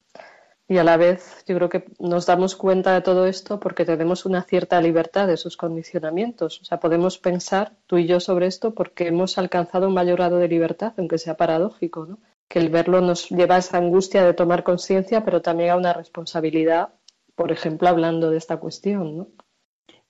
[0.69, 4.27] Y a la vez yo creo que nos damos cuenta de todo esto porque tenemos
[4.27, 6.61] una cierta libertad de esos condicionamientos.
[6.61, 10.39] O sea, podemos pensar tú y yo sobre esto porque hemos alcanzado un mayor grado
[10.39, 12.19] de libertad, aunque sea paradójico, ¿no?
[12.49, 15.93] Que el verlo nos lleva a esa angustia de tomar conciencia, pero también a una
[15.93, 16.95] responsabilidad,
[17.37, 19.29] por ejemplo, hablando de esta cuestión, ¿no?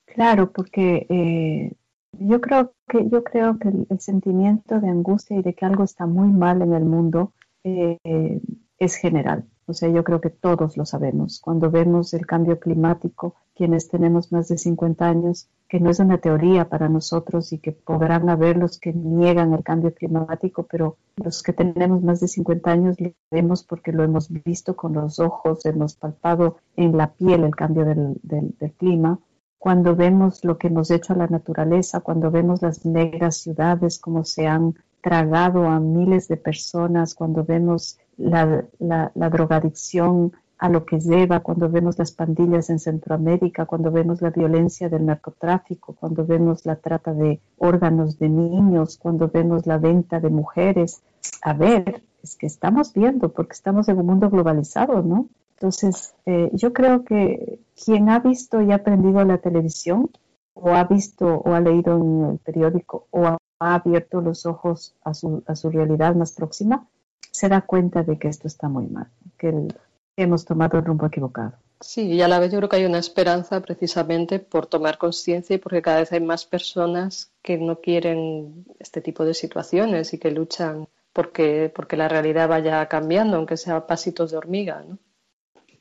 [0.06, 1.72] Claro, porque eh,
[2.12, 6.06] yo creo que yo creo que el, sentimiento de angustia y de que algo está
[6.06, 8.40] muy mal en el mundo eh,
[8.78, 11.40] es general o sea, yo creo que todos lo sabemos.
[11.40, 16.18] Cuando vemos el cambio climático, quienes tenemos más de 50 años, que no es una
[16.18, 21.42] teoría para nosotros y que podrán haber los que niegan el cambio climático, pero los
[21.42, 25.66] que tenemos más de 50 años lo vemos porque lo hemos visto con los ojos,
[25.66, 29.18] hemos palpado en la piel el cambio del, del clima.
[29.58, 34.22] Cuando vemos lo que hemos hecho a la naturaleza, cuando vemos las negras ciudades, como
[34.22, 41.00] se han tragado a miles de personas, cuando vemos la, la, drogadicción a lo que
[41.00, 46.64] lleva, cuando vemos las pandillas en Centroamérica, cuando vemos la violencia del narcotráfico, cuando vemos
[46.64, 51.02] la trata de órganos de niños, cuando vemos la venta de mujeres.
[51.42, 55.28] A ver, es que estamos viendo, porque estamos en un mundo globalizado, ¿no?
[55.56, 60.10] Entonces, eh, yo creo que quien ha visto y aprendido la televisión,
[60.54, 64.94] o ha visto o ha leído en el periódico, o ha ha abierto los ojos
[65.02, 66.86] a su, a su realidad más próxima,
[67.36, 69.68] se da cuenta de que esto está muy mal, que,
[70.16, 71.52] hemos tomado el rumbo equivocado.
[71.82, 75.54] Sí, y a la vez yo creo que hay una esperanza precisamente por tomar conciencia
[75.54, 80.18] y porque cada vez hay más personas que no quieren este tipo de situaciones y
[80.18, 84.96] que luchan porque, porque la realidad vaya cambiando, aunque sea pasitos de hormiga, ¿no?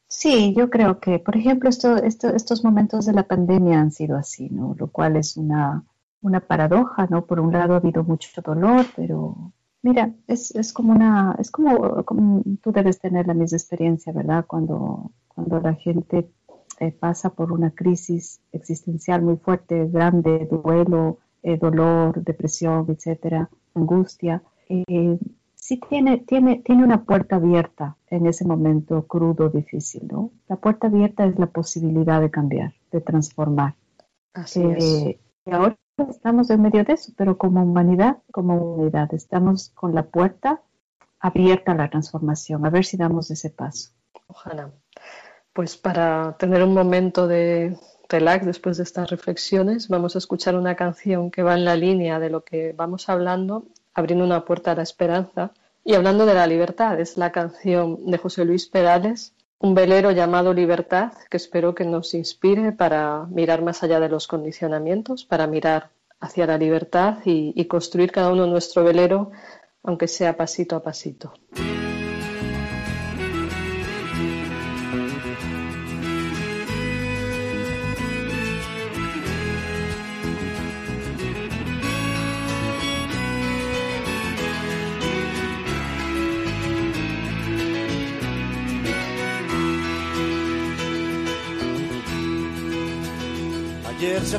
[0.10, 4.50] Sí, yo creo que, por ejemplo, esto, estos momentos de la pandemia han sido así,
[4.50, 4.76] ¿no?
[4.78, 5.86] Lo cual es una,
[6.22, 7.26] una paradoja, ¿no?
[7.26, 9.54] Por un lado ha habido mucho dolor, pero
[9.86, 14.44] mira, es, es como una, es como, tú debes tener la misma experiencia, ¿verdad?
[14.48, 16.28] Cuando, cuando la gente
[16.80, 24.42] eh, pasa por una crisis existencial muy fuerte, grande, duelo, eh, dolor, depresión, etcétera, angustia,
[24.70, 25.20] eh,
[25.54, 30.32] sí tiene, tiene, tiene una puerta abierta en ese momento crudo, difícil, ¿no?
[30.48, 33.76] La puerta abierta es la posibilidad de cambiar, de transformar.
[34.34, 34.84] Así es.
[35.46, 40.04] Y ahora estamos en medio de eso, pero como humanidad, como unidad, estamos con la
[40.04, 40.62] puerta
[41.20, 43.92] abierta a la transformación, a ver si damos ese paso.
[44.28, 44.72] Ojalá.
[45.54, 47.78] Pues para tener un momento de
[48.10, 52.20] relax después de estas reflexiones, vamos a escuchar una canción que va en la línea
[52.20, 55.52] de lo que vamos hablando, abriendo una puerta a la esperanza
[55.84, 57.00] y hablando de la libertad.
[57.00, 59.35] Es la canción de José Luis Perales,
[59.66, 64.28] un velero llamado Libertad que espero que nos inspire para mirar más allá de los
[64.28, 69.32] condicionamientos, para mirar hacia la libertad y, construir cada uno nuestro velero,
[69.82, 71.34] aunque sea pasito a pasito.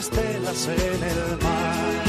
[0.00, 2.04] estelas en el mar.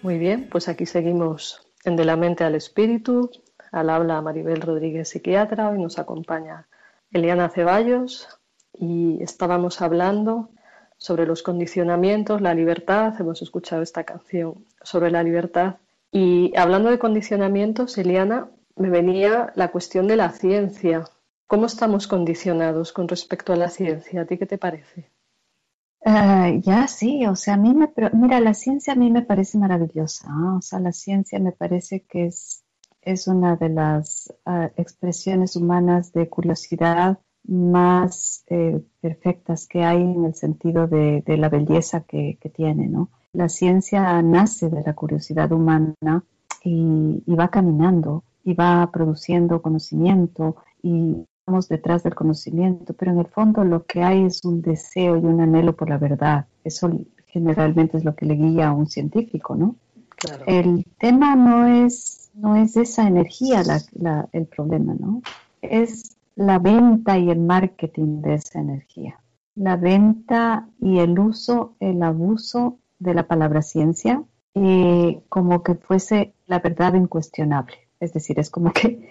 [0.00, 3.30] Muy bien, pues aquí seguimos en De la mente al espíritu.
[3.72, 5.68] Al habla Maribel Rodríguez, psiquiatra.
[5.68, 6.66] Hoy nos acompaña
[7.12, 8.26] Eliana Ceballos
[8.72, 10.48] y estábamos hablando
[10.96, 13.14] sobre los condicionamientos, la libertad.
[13.20, 15.76] Hemos escuchado esta canción sobre la libertad.
[16.10, 18.48] Y hablando de condicionamientos, Eliana,
[18.80, 21.04] me venía la cuestión de la ciencia.
[21.46, 24.22] ¿Cómo estamos condicionados con respecto a la ciencia?
[24.22, 25.10] ¿A ti qué te parece?
[26.02, 29.58] Uh, ya sí, o sea, a mí me, mira, la ciencia a mí me parece
[29.58, 30.56] maravillosa, ¿no?
[30.56, 32.64] o sea, la ciencia me parece que es,
[33.02, 40.24] es una de las uh, expresiones humanas de curiosidad más eh, perfectas que hay en
[40.24, 43.10] el sentido de, la belleza que, tiene, ¿no?
[43.34, 46.24] La ciencia nace de la curiosidad humana
[46.62, 53.26] y va caminando y va produciendo conocimiento y vamos detrás del conocimiento, pero en el
[53.26, 56.46] fondo lo que hay es un deseo y un anhelo por la verdad.
[56.64, 56.90] Eso
[57.26, 59.76] generalmente es lo que le guía a un científico, ¿no?
[60.46, 63.62] El tema no es, no es esa energía
[63.94, 65.22] la, el problema, ¿no?
[65.62, 69.18] Es la venta y el marketing de esa energía.
[69.54, 74.22] La venta y el uso, el abuso de la palabra ciencia
[74.54, 77.76] eh, como que fuese la verdad incuestionable.
[78.00, 79.08] Es decir, es como que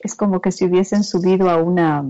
[0.00, 2.04] es como que si hubiesen subido a una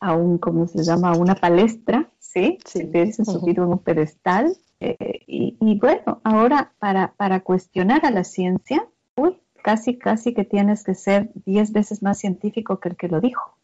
[0.00, 1.10] a un ¿cómo se llama?
[1.10, 2.58] a una palestra, ¿sí?
[2.64, 8.24] Si hubiesen subido en un pedestal eh, y, bueno, ahora para, para cuestionar a la
[8.24, 8.86] ciencia,
[9.16, 13.20] uy, casi casi que tienes que ser diez veces más científico que el que lo
[13.20, 13.56] dijo.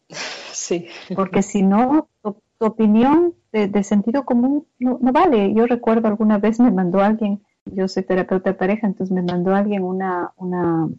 [0.51, 0.87] Sí.
[1.15, 5.53] Porque si no, tu, opinión de, sentido común no, no, vale.
[5.53, 9.53] Yo recuerdo alguna vez me mandó alguien, yo soy terapeuta de pareja, entonces me mandó
[9.53, 10.89] alguien una, una,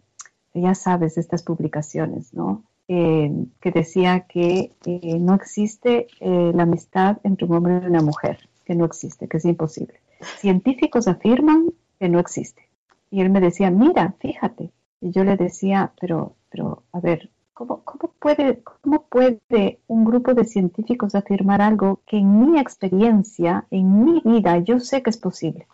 [0.61, 2.63] ya sabes, estas publicaciones, ¿no?
[2.87, 3.29] Eh,
[3.59, 8.49] que decía que eh, no existe eh, la amistad entre un hombre y una mujer,
[8.65, 9.99] que no existe, que es imposible.
[10.39, 12.69] Científicos afirman que no existe.
[13.11, 14.71] Y él me decía, mira, fíjate.
[15.01, 20.33] Y yo le decía, pero, pero, a ver, ¿cómo, cómo, puede, ¿cómo puede un grupo
[20.33, 25.17] de científicos afirmar algo que en mi experiencia, en mi vida, yo sé que es
[25.17, 25.67] posible?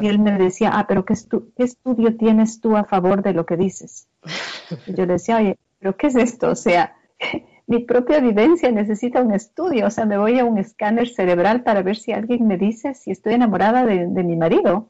[0.00, 3.56] Y él me decía, ah, pero ¿qué, estudio tienes tú a favor de lo que
[3.56, 4.08] dices?
[4.86, 6.50] Y yo le decía, oye, pero ¿qué es esto?
[6.50, 6.96] O sea,
[7.66, 11.82] mi propia vivencia necesita un estudio, o sea, me voy a un escáner cerebral para
[11.82, 14.88] ver si alguien me dice si estoy enamorada de, mi marido.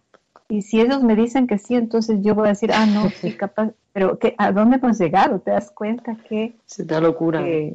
[0.48, 3.36] Y si ellos me dicen que sí, entonces yo voy a decir, ah, no, sí,
[3.36, 5.40] capaz, pero ¿qué, ¿a dónde hemos llegado?
[5.40, 6.54] ¿Te das cuenta que...
[6.64, 7.44] Se da locura.
[7.44, 7.74] Que,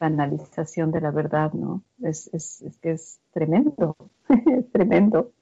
[0.00, 1.82] banalización de la verdad, ¿no?
[2.02, 3.96] Es, es, es que es tremendo,
[4.28, 5.32] es tremendo.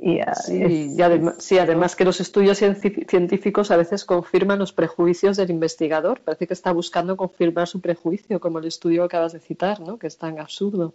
[0.00, 5.36] Y, ah, sí, además, sí, además que los estudios científicos a veces confirman los prejuicios
[5.36, 6.20] del investigador.
[6.20, 9.98] Parece que está buscando confirmar su prejuicio, como el estudio que acabas de citar, ¿no?
[9.98, 10.94] Que es tan absurdo.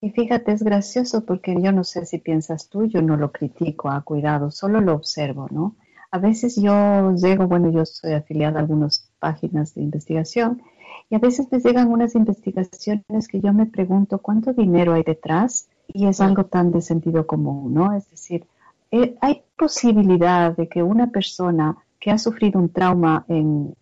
[0.00, 3.90] Y fíjate, es gracioso porque yo no sé si piensas tú, yo no lo critico,
[3.90, 5.76] a ah, cuidado, solo lo observo, ¿no?
[6.10, 10.62] A veces yo llego, bueno, yo soy afiliada a algunas páginas de investigación
[11.10, 15.68] y a veces me llegan unas investigaciones que yo me pregunto cuánto dinero hay detrás
[15.88, 17.94] y es algo tan de sentido común, ¿no?
[17.94, 18.46] Es decir,
[18.90, 23.74] eh, hay posibilidad de que una persona que ha sufrido un trauma, en,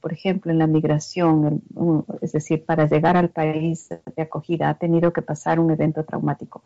[0.00, 1.62] por ejemplo, en la migración,
[2.20, 6.62] es decir, para llegar al país de acogida, ha tenido que pasar un evento traumático.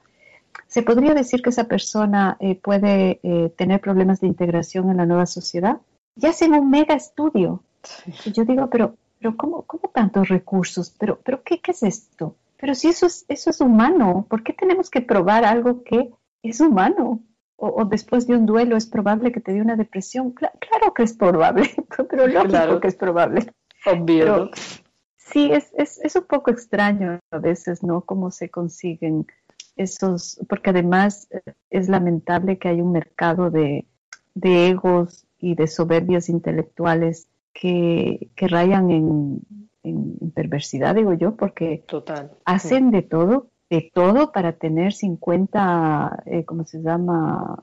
[0.66, 5.06] ¿Se podría decir que esa persona eh, puede eh, tener problemas de integración en la
[5.06, 5.80] nueva sociedad?
[6.16, 7.62] Ya hacen un mega estudio.
[8.34, 10.92] yo digo, pero, pero ¿cómo, cómo tantos recursos?
[10.98, 12.34] ¿Pero, pero ¿qué, qué es esto?
[12.58, 16.10] Pero si eso es, eso es humano, ¿por qué tenemos que probar algo que
[16.42, 17.22] es humano?
[17.58, 20.32] O, después de un duelo es probable que te dé una depresión.
[20.32, 21.70] claro que es probable,
[22.10, 23.46] pero lógico que es probable.
[23.86, 24.50] Obvio.
[25.16, 28.02] sí, es, es, es, un poco extraño a veces, ¿no?
[28.02, 29.26] Cómo se consiguen
[29.76, 33.86] esos, porque además eh, es lamentable que hay un mercado de,
[34.34, 41.84] de egos y de soberbias intelectuales que, que rayan en, en, perversidad, digo yo, porque
[41.86, 47.62] Total, hacen de todo, de todo para tener 50, eh, ¿cómo se llama?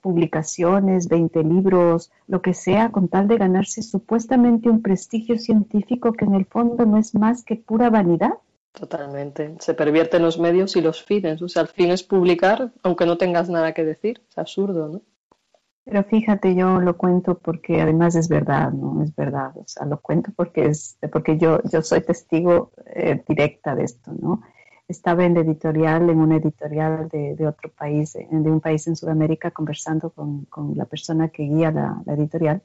[0.00, 6.24] publicaciones, 20 libros, lo que sea, con tal de ganarse supuestamente un prestigio científico que
[6.24, 8.34] en el fondo no es más que pura vanidad.
[8.72, 9.56] Totalmente.
[9.58, 11.42] Se pervierten los medios y los fines.
[11.42, 14.22] O sea, el fin es publicar, aunque no tengas nada que decir.
[14.28, 15.02] Es absurdo, ¿no?
[15.88, 19.02] Pero fíjate, yo lo cuento porque además es verdad, ¿no?
[19.02, 19.52] Es verdad.
[19.56, 24.12] O sea, lo cuento porque es porque yo, yo soy testigo eh, directa de esto,
[24.20, 24.42] ¿no?
[24.86, 29.50] Estaba en la editorial, en una editorial de, otro país, de un país en Sudamérica,
[29.50, 32.62] conversando con, con la persona que guía la, la, editorial,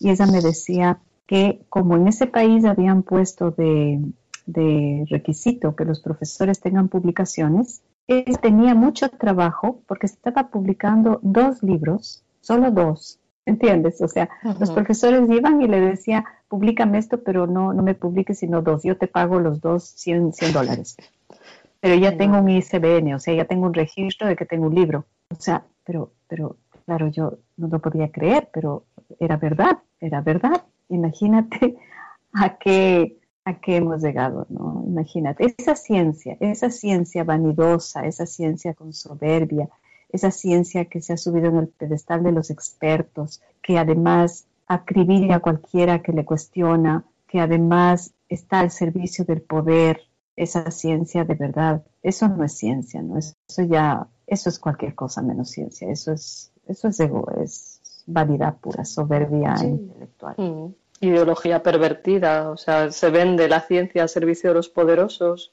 [0.00, 4.00] y ella me decía que como en ese país habían puesto de,
[4.46, 11.62] de requisito que los profesores tengan publicaciones, él tenía mucho trabajo porque estaba publicando dos
[11.62, 14.00] libros solo dos, ¿entiendes?
[14.02, 14.28] O sea,
[14.60, 18.82] los profesores iban y le decía, públicame esto, pero no, no me publiques sino dos,
[18.82, 20.96] yo te pago los dos 100, dólares.
[21.80, 24.74] Pero ya tengo un ISBN, o sea, ya tengo un registro de que tengo un
[24.74, 25.04] libro.
[25.28, 28.84] O sea, pero, pero, claro, yo no lo podía creer, pero
[29.20, 30.64] era verdad, era verdad.
[30.88, 31.76] Imagínate
[32.32, 34.82] a qué, a qué hemos llegado, ¿no?
[34.86, 39.68] Imagínate, esa ciencia, esa ciencia vanidosa, esa ciencia con soberbia,
[40.14, 45.36] esa ciencia que se ha subido en el pedestal de los expertos, que además acribilla
[45.36, 50.02] a cualquiera que le cuestiona, que además está al servicio del poder,
[50.36, 53.18] esa ciencia de verdad, eso no es ciencia, ¿no?
[53.18, 58.56] Eso ya, eso es cualquier cosa menos ciencia, eso es, eso es ego, es vanidad
[58.58, 60.36] pura, soberbia intelectual.
[60.38, 60.74] Mm.
[61.00, 65.52] Ideología pervertida, o sea, se vende la ciencia al servicio de los poderosos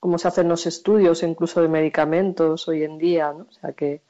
[0.00, 3.46] cómo se hacen los estudios incluso de medicamentos hoy en día, ¿no?
[3.48, 4.02] O sea, que,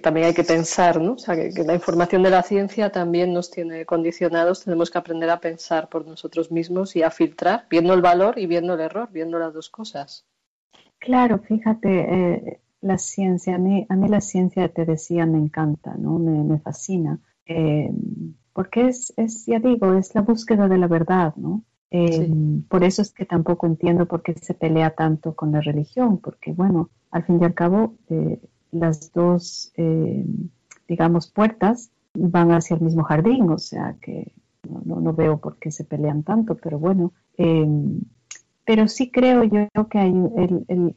[0.00, 1.14] también hay que pensar, ¿no?
[1.14, 5.30] O sea, que, la información de la ciencia también nos tiene condicionados, tenemos que aprender
[5.30, 9.08] a pensar por nosotros mismos y a filtrar, viendo el valor y viendo el error,
[9.10, 10.24] viendo las dos cosas.
[10.98, 15.94] Claro, fíjate, eh, la ciencia, a mí, a mí la ciencia, te decía, me encanta,
[15.96, 16.18] ¿no?
[16.18, 17.18] Me, fascina.
[17.46, 17.90] Eh,
[18.52, 21.64] porque es, es, ya digo, es la búsqueda de la verdad, ¿no?
[21.90, 22.30] Eh,
[22.68, 26.52] por eso es que tampoco entiendo por qué se pelea tanto con la religión, porque
[26.52, 30.24] bueno, al fin y al cabo, eh, las dos, eh,
[30.86, 34.32] digamos, puertas van hacia el mismo jardín, o sea que
[34.68, 37.12] no, veo por qué se pelean tanto, pero bueno,
[38.64, 40.12] pero sí creo yo que hay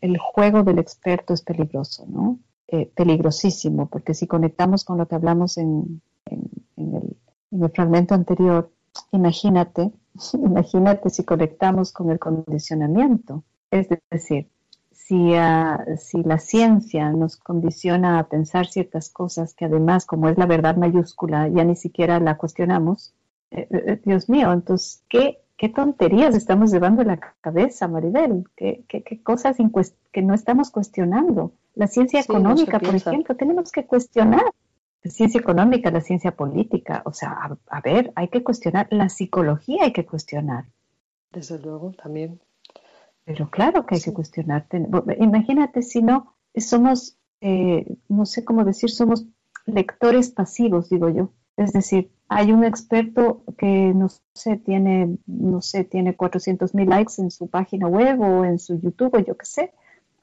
[0.02, 2.40] el, juego del experto es peligroso, ¿no?
[2.96, 6.42] peligrosísimo, porque si conectamos con lo que hablamos en, el,
[6.76, 8.72] en el fragmento anterior,
[9.12, 9.92] imagínate
[10.34, 13.44] Imagínate si conectamos con el condicionamiento.
[13.72, 14.48] Es decir,
[14.92, 20.38] si, ah, si, la ciencia nos condiciona a pensar ciertas cosas que además, como es
[20.38, 23.14] la verdad mayúscula, ya ni siquiera la cuestionamos,
[23.52, 28.46] eh, eh, eh, Dios mío, entonces, ¿qué, ¿qué, tonterías estamos llevando en la cabeza, Maribel?
[28.56, 29.58] ¿Qué, qué, qué cosas
[30.12, 31.52] que no estamos cuestionando?
[31.76, 34.44] La ciencia económica, por ejemplo, tenemos que cuestionar
[35.04, 39.84] la ciencia económica, la ciencia política, o sea, a, ver, hay que cuestionar, la psicología
[39.84, 40.66] hay que cuestionar.
[41.32, 42.40] Desde luego, también.
[43.26, 44.68] Pero claro que hay que cuestionar.
[45.20, 49.26] Imagínate si no, somos, eh, no sé cómo decir, somos
[49.66, 51.32] lectores pasivos, digo yo.
[51.58, 57.14] Es decir, hay un experto que no sé, tiene, no sé, tiene 400 mil likes
[57.20, 59.74] en su página web o en su YouTube o yo qué sé.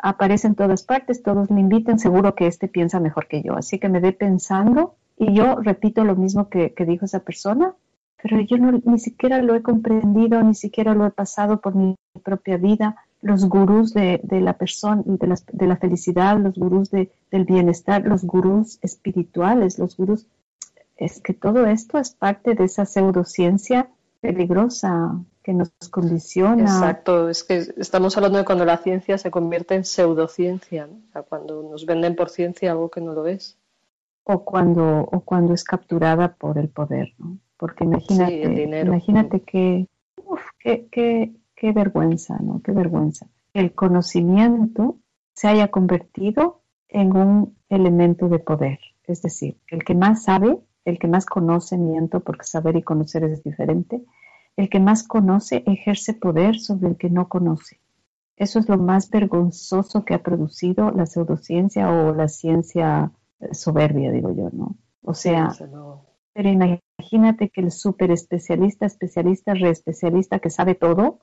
[0.02, 3.56] Aparece en todas partes, todos me invitan, seguro que este piensa mejor que yo.
[3.56, 7.74] Así que me ve pensando y yo repito lo mismo que, dijo esa persona,
[8.22, 12.56] pero yo ni siquiera lo he comprendido, ni siquiera lo he pasado por mi propia
[12.56, 12.96] vida.
[13.20, 18.24] Los gurús de, la persona, de la, de la felicidad, los gurús del bienestar, los
[18.24, 20.26] gurús espirituales, los gurús
[20.96, 23.88] es que todo esto es parte de esa pseudociencia
[24.20, 26.62] peligrosa que nos condiciona.
[26.62, 30.96] Exacto, es que estamos hablando de cuando la ciencia se convierte en pseudociencia, ¿no?
[31.08, 33.58] o sea, cuando nos venden por ciencia algo que no lo es.
[34.24, 37.38] O cuando, o cuando es capturada por el poder, ¿no?
[37.56, 39.88] Porque imagínate, imagínate que,
[40.24, 42.60] uf, qué, qué, qué vergüenza, ¿no?
[42.62, 43.26] Qué vergüenza.
[43.54, 44.98] El conocimiento
[45.32, 48.78] se haya convertido en un elemento de poder.
[49.04, 53.24] Es decir, el que más sabe el que más conoce, miento, porque saber y conocer
[53.24, 54.02] es diferente,
[54.56, 57.80] el que más conoce ejerce poder sobre el que no conoce.
[58.36, 64.10] Eso es lo más vergonzoso que ha producido la pseudociencia o la ciencia eh, soberbia,
[64.10, 64.76] digo yo, ¿no?
[65.02, 65.50] O sea,
[66.32, 71.20] pero imagínate que el super especialista, especialista, reespecialista que sabe todo,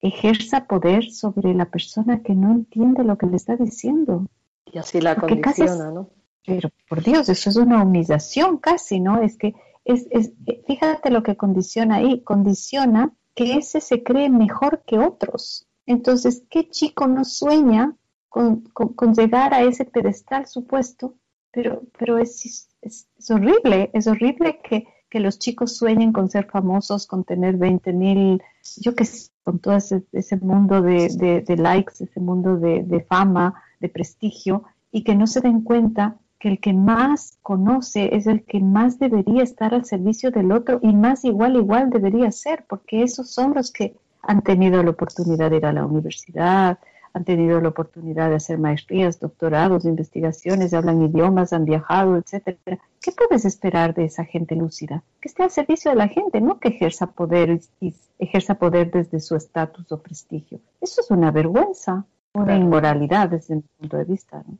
[0.00, 4.26] ejerza poder sobre la persona que no entiende lo que le está diciendo.
[4.66, 6.10] Y así la condiciona, ¿no?
[6.46, 9.22] Pero por Dios, eso es una humillación casi, ¿no?
[9.22, 10.32] Es que, es, es,
[10.66, 15.66] fíjate lo que condiciona ahí, condiciona que ese se cree mejor que otros.
[15.86, 17.96] Entonces, ¿qué chico no sueña
[18.28, 21.14] con, con, llegar a ese pedestal supuesto?
[21.50, 27.08] Pero, pero es, es, horrible, es horrible que, que, los chicos sueñen con ser famosos,
[27.08, 28.42] con tener 20 mil,
[28.76, 32.84] yo qué sé, con todo ese, ese mundo de, de, de, likes, ese mundo de,
[32.84, 34.62] de fama, de prestigio,
[34.92, 38.98] y que no se den cuenta que el que más conoce es el que más
[38.98, 43.52] debería estar al servicio del otro y más igual igual debería ser, porque esos son
[43.54, 46.78] los que han tenido la oportunidad de ir a la universidad,
[47.12, 52.78] han tenido la oportunidad de hacer maestrías, doctorados, investigaciones, hablan idiomas, han viajado, etcétera.
[53.02, 55.02] ¿Qué puedes esperar de esa gente lúcida?
[55.20, 59.20] Que esté al servicio de la gente, no que ejerza poder y ejerza poder desde
[59.20, 60.60] su estatus o prestigio.
[60.80, 64.42] Eso es una vergüenza, una inmoralidad desde mi punto de vista.
[64.46, 64.56] ¿no?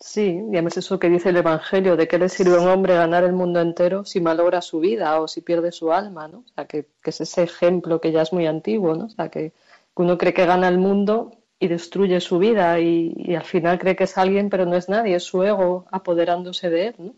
[0.00, 2.94] Sí, y además eso que dice el Evangelio, de qué le sirve a un hombre
[2.94, 6.38] ganar el mundo entero si malogra su vida o si pierde su alma, ¿no?
[6.40, 9.06] O sea, que, es ese ejemplo que ya es muy antiguo, ¿no?
[9.06, 9.52] O sea, que,
[9.96, 14.04] uno cree que gana el mundo y destruye su vida y, al final cree que
[14.04, 17.14] es alguien, pero no es nadie, es su ego apoderándose de él, ¿no?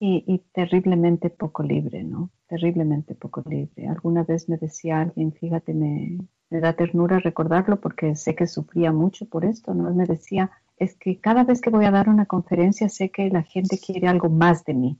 [0.00, 2.30] Y, terriblemente poco libre, ¿no?
[2.48, 3.88] Terriblemente poco libre.
[3.88, 6.18] Alguna vez me decía alguien, fíjate, me,
[6.50, 9.92] me da ternura recordarlo porque sé que sufría mucho por esto, ¿no?
[9.92, 13.42] Me decía, es que cada vez que voy a dar una conferencia sé que la
[13.42, 14.98] gente quiere algo más de mí.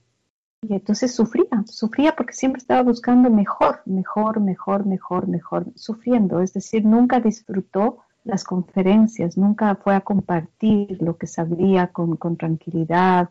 [0.61, 6.41] Y entonces sufría, sufría porque siempre estaba buscando mejor, mejor, mejor, mejor, mejor, sufriendo.
[6.41, 13.29] Es decir, nunca disfrutó las conferencias, nunca fue a compartir lo que sabía con, tranquilidad.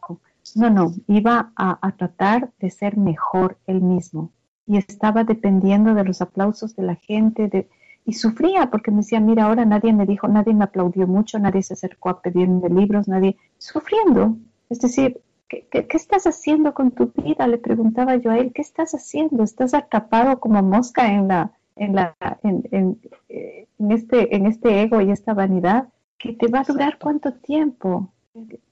[0.54, 4.32] No, no, iba a, a tratar de ser mejor él mismo.
[4.66, 7.68] Y estaba dependiendo de los aplausos de la gente, de,
[8.08, 11.62] y sufría porque me decía, mira, ahora nadie me dijo, nadie me aplaudió mucho, nadie
[11.62, 14.34] se acercó a pedirme libros, nadie, sufriendo.
[14.70, 17.46] Es decir, ¿qué, estás haciendo con tu vida?
[17.46, 19.42] Le preguntaba yo a él, ¿qué estás haciendo?
[19.42, 22.98] ¿Estás atrapado como mosca en, la, en, la, en, en,
[23.28, 25.88] eh, este, en este ego y esta vanidad?
[26.16, 28.08] ¿Que te va a durar cuánto tiempo?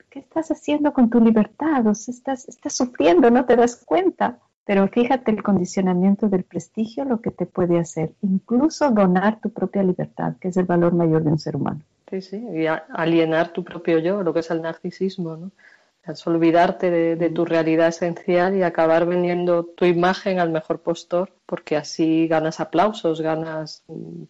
[0.09, 1.87] ¿Qué estás haciendo con tu libertad?
[1.87, 4.39] O sea, estás, estás sufriendo, no te das cuenta.
[4.67, 9.85] Pero fíjate el condicionamiento del prestigio, lo que te puede hacer, incluso donar tu propia
[9.85, 11.83] libertad, que es el valor mayor de un ser humano.
[12.11, 15.53] Sí, sí, y alienar tu propio yo, lo que es el narcisismo, ¿no?
[16.05, 21.77] Es olvidarte de, tu realidad esencial y acabar vendiendo tu imagen al mejor postor, porque
[21.77, 24.23] así ganas aplausos, ganas mm,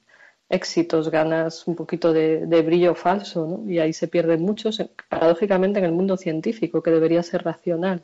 [0.51, 3.71] éxitos, ganas un poquito de, de, brillo falso, ¿no?
[3.71, 8.03] Y ahí se pierden muchos, paradójicamente, en el mundo científico, que debería ser racional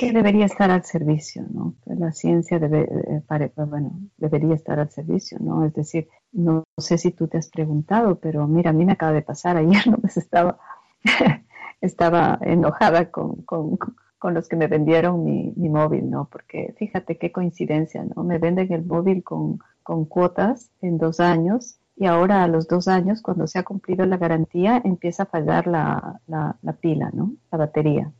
[0.00, 1.74] que debería estar al servicio, ¿no?
[1.84, 5.66] La ciencia debe, eh, bueno, debería estar al servicio, ¿no?
[5.66, 9.12] Es decir, no sé si tú te has preguntado, pero mira, a mí me acaba
[9.12, 9.98] de pasar ayer, ¿no?
[9.98, 10.58] Pues estaba,
[11.82, 13.76] estaba enojada con, con,
[14.18, 16.30] con, los que me vendieron mi, mi, móvil, ¿no?
[16.32, 18.24] Porque fíjate qué coincidencia, ¿no?
[18.24, 22.88] Me venden el móvil con, con cuotas en dos años y ahora a los dos
[22.88, 27.34] años, cuando se ha cumplido la garantía, empieza a fallar la, la, la pila, ¿no?
[27.52, 28.10] La batería.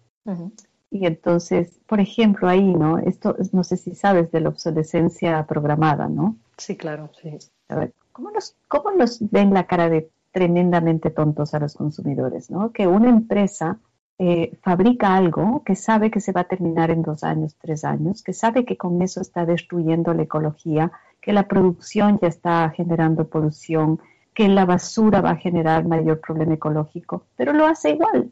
[0.90, 2.98] Y entonces, por ejemplo, ahí, ¿no?
[2.98, 6.36] Esto, no sé si sabes de la obsolescencia programada, ¿no?
[6.58, 7.38] Sí, claro, sí.
[7.68, 12.50] A ver, ¿cómo nos, cómo nos ven la cara de tremendamente tontos a los consumidores,
[12.50, 12.72] ¿no?
[12.72, 13.78] Que una empresa
[14.18, 18.22] eh, fabrica algo que sabe que se va a terminar en dos años, tres años,
[18.22, 23.28] que sabe que con eso está destruyendo la ecología, que la producción ya está generando
[23.28, 24.00] polución,
[24.34, 28.30] que la basura va a generar mayor problema ecológico, pero lo hace igual.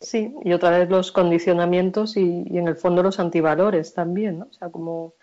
[0.00, 4.46] Sí, y otra vez los condicionamientos y, en el fondo los antivalores también, ¿no?
[4.46, 5.14] O sea, como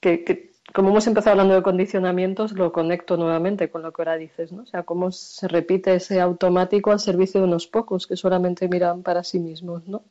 [0.00, 4.52] que como hemos empezado hablando de condicionamientos, lo conecto nuevamente con lo que ahora dices,
[4.52, 4.62] ¿no?
[4.62, 9.02] O sea, cómo se repite ese automático al servicio de unos pocos que solamente miran
[9.02, 10.04] para sí mismos, ¿no?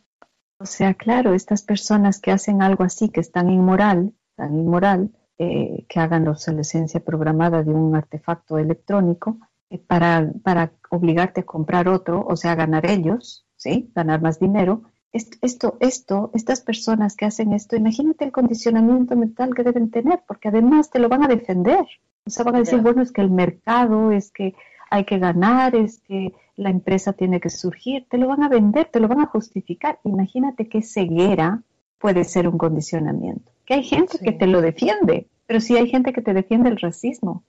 [0.59, 5.85] O sea, claro, estas personas que hacen algo así, que están inmoral, tan inmoral, eh,
[5.87, 9.37] que hagan la obsolescencia programada de un artefacto electrónico
[9.69, 13.91] eh, para, para obligarte a comprar otro, o sea, ganar ellos, ¿sí?
[13.93, 19.63] Ganar más dinero, esto, esto, estas personas que hacen esto, imagínate el condicionamiento mental que
[19.63, 21.85] deben tener, porque además te lo van a defender.
[22.25, 24.53] O sea, van a decir, bueno, es que el mercado, es que
[24.91, 28.87] hay que ganar, es que la empresa tiene que surgir, te lo van a vender,
[28.91, 29.99] te lo van a justificar.
[30.03, 31.63] Imagínate qué ceguera
[31.97, 33.51] puede ser un condicionamiento.
[33.65, 36.77] Que hay gente que te lo defiende, pero sí hay gente que te defiende el
[36.77, 37.43] racismo.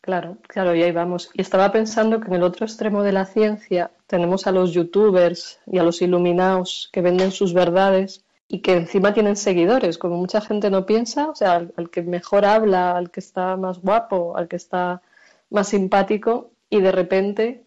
[0.00, 1.30] Claro, claro, y ahí vamos.
[1.34, 5.60] Y estaba pensando que en el otro extremo de la ciencia tenemos a los youtubers
[5.66, 10.40] y a los iluminados que venden sus verdades y que encima tienen seguidores, como mucha
[10.40, 14.48] gente no piensa, o sea, al, que mejor habla, al que está más guapo, al
[14.48, 15.02] que está
[15.50, 17.64] más simpático, y de repente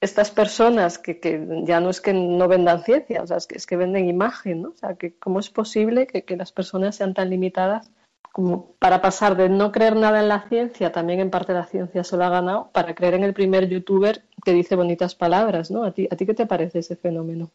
[0.00, 3.56] estas personas que, que, ya no es que no vendan ciencia, o sea, es que,
[3.56, 4.70] es que venden imagen, ¿no?
[4.70, 7.90] O sea, que cómo es posible que, que las personas sean tan limitadas
[8.32, 12.04] como para pasar de no creer nada en la ciencia, también en parte la ciencia
[12.04, 15.84] se lo ha ganado, para creer en el primer youtuber que dice bonitas palabras, ¿no?
[15.84, 17.50] ¿A ti, a ti qué te parece ese fenómeno?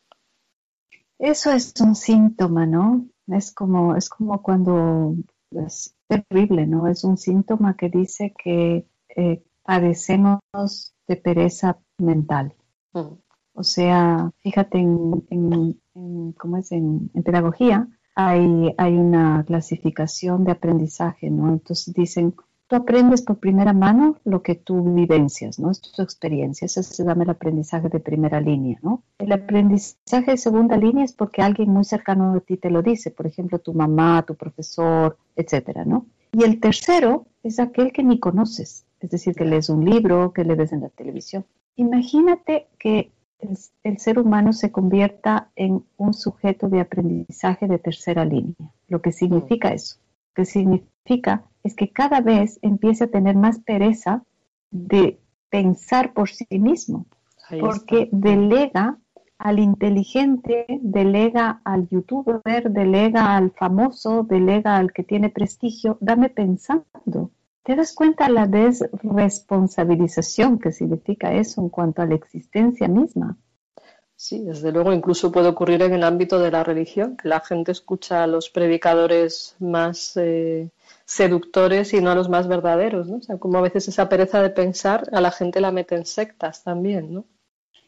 [1.19, 3.07] Eso es un síntoma, ¿no?
[3.27, 5.15] Es como, es como cuando
[5.51, 6.87] es terrible, ¿no?
[6.87, 10.39] Es un síntoma que dice que eh, padecemos
[11.07, 12.53] de pereza mental.
[12.93, 13.13] Mm.
[13.53, 16.71] O sea, fíjate en, en, ¿cómo es?
[16.71, 17.87] En, en pedagogía,
[18.17, 21.49] hay, una clasificación de aprendizaje, ¿no?
[21.49, 22.33] Entonces dicen,
[22.67, 25.69] tú aprendes por primera mano lo que tú vivencias, ¿no?
[25.69, 29.03] Es tu experiencia, ese se llama el aprendizaje de primera línea, ¿no?
[29.19, 33.11] El aprendizaje de segunda línea es porque alguien muy cercano a ti te lo dice,
[33.11, 36.07] por ejemplo, tu mamá, tu profesor, etcétera, ¿no?
[36.31, 40.43] Y el tercero es aquel que ni conoces, es decir, que lees un libro, que
[40.43, 41.45] le ves en la televisión.
[41.75, 43.11] Imagínate que
[43.83, 48.55] el, ser humano se convierta en un sujeto de aprendizaje de tercera línea.
[48.87, 49.97] Lo que significa eso,
[50.29, 54.23] lo que significa es que cada vez empiece a tener más pereza
[54.71, 55.19] de
[55.49, 57.05] pensar por sí mismo,
[57.59, 58.97] porque delega
[59.37, 67.31] al inteligente, delega al youtuber, delega al famoso, delega al que tiene prestigio, dame pensando.
[67.67, 73.37] ¿Te das cuenta la desresponsabilización que significa eso en cuanto a la existencia misma?
[74.15, 77.73] Sí, desde luego, incluso puede ocurrir en el ámbito de la religión, que la gente
[77.73, 80.71] escucha a los predicadores más eh,
[81.03, 83.17] seductores y no a los más verdaderos, ¿no?
[83.17, 86.05] O sea, como a veces esa pereza de pensar a la gente la mete en
[86.05, 87.25] sectas también, ¿no?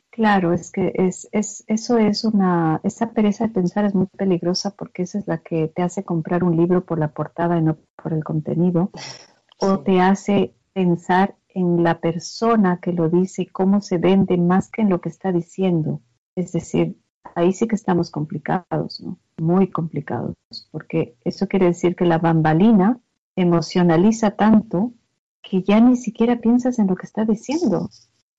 [0.09, 4.71] Claro, es que es, es, eso es una, esa pereza de pensar es muy peligrosa
[4.71, 7.77] porque esa es la que te hace comprar un libro por la portada y no
[7.95, 8.91] por el contenido
[9.59, 14.69] o te hace pensar en la persona que lo dice y cómo se vende más
[14.69, 16.01] que en lo que está diciendo.
[16.35, 16.97] Es decir,
[17.35, 19.19] ahí sí que estamos complicados, ¿no?
[19.37, 20.35] Muy complicados,
[20.71, 22.99] porque eso quiere decir que la bambalina
[23.35, 24.93] emocionaliza tanto
[25.41, 27.89] que ya ni siquiera piensas en lo que está diciendo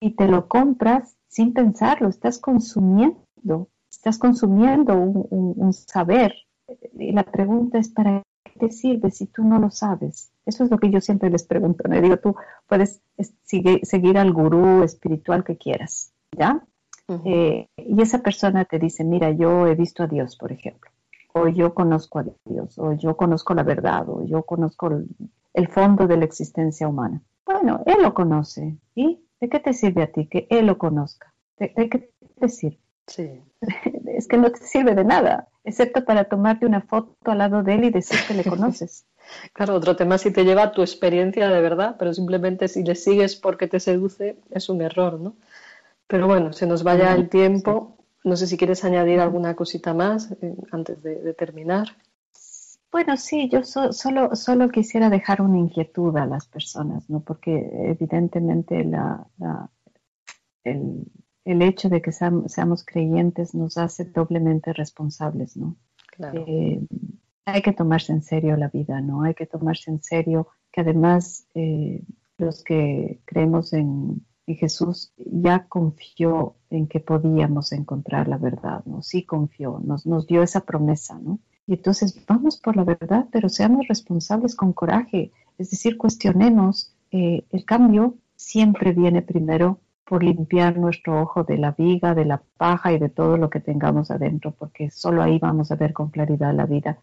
[0.01, 6.35] y te lo compras sin pensarlo, estás consumiendo, estás consumiendo un, un saber.
[6.99, 10.30] Y la pregunta es, ¿para qué te sirve si tú no lo sabes?
[10.47, 11.87] Eso es lo que yo siempre les pregunto.
[11.89, 12.35] Le digo, tú
[12.67, 13.03] puedes
[13.45, 16.65] seguir, al gurú espiritual que quieras, ¿ya?
[17.25, 20.91] Eh, y esa persona te dice, mira, yo he visto a Dios, por ejemplo,
[21.33, 24.91] o yo conozco a Dios, o yo conozco la verdad, o yo conozco
[25.55, 27.21] el, fondo de la existencia humana.
[27.45, 28.77] Bueno, Él lo conoce.
[28.95, 31.35] ¿Y de qué te sirve a ti que Él lo conozca?
[31.59, 32.79] ¿De, qué te sirve?
[33.09, 33.43] Sí.
[34.07, 37.75] es que no te sirve de nada, excepto para tomarte una foto al lado de
[37.75, 39.05] Él y decir que le conoces.
[39.53, 42.95] Claro, otro tema si te lleva a tu experiencia de verdad, pero simplemente si le
[42.95, 45.37] sigues porque te seduce es un error, ¿no?
[46.07, 47.97] Pero bueno, se nos vaya el tiempo.
[48.25, 51.89] No sé si quieres añadir alguna cosita más eh, antes de, terminar.
[52.91, 57.21] Bueno, sí, yo solo, solo quisiera dejar una inquietud a las personas, ¿no?
[57.21, 59.25] Porque evidentemente la,
[60.65, 61.07] el,
[61.45, 65.77] hecho de que seamos, creyentes nos hace doblemente responsables, ¿no?
[66.17, 66.45] Claro.
[66.49, 66.81] Eh,
[67.45, 69.23] hay que tomarse en serio la vida, ¿no?
[69.23, 72.03] Hay que tomarse en serio que además eh,
[72.39, 79.01] los que creemos en, Jesús ya confió en que podíamos encontrar la verdad, ¿no?
[79.01, 81.39] Sí confió, nos, nos dio esa promesa, ¿no?
[81.69, 86.97] Y entonces vamos por la verdad, pero seamos responsables con coraje, es decir, cuestionemos.
[87.13, 92.43] Eh, el cambio siempre viene primero por limpiar nuestro ojo de la viga, de la
[92.57, 96.11] paja y de todo lo que tengamos adentro, porque solo ahí vamos a ver con
[96.11, 96.99] claridad la vida.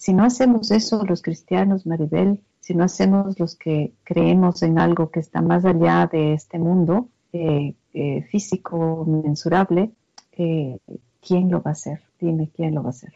[0.00, 5.10] Si no hacemos eso, los cristianos, Maribel, si no hacemos los que creemos en algo
[5.10, 9.90] que está más allá de este mundo eh, eh, físico, mensurable,
[10.32, 10.78] eh,
[11.20, 12.00] ¿quién lo va a hacer?
[12.18, 13.12] Dime, ¿quién lo va a hacer?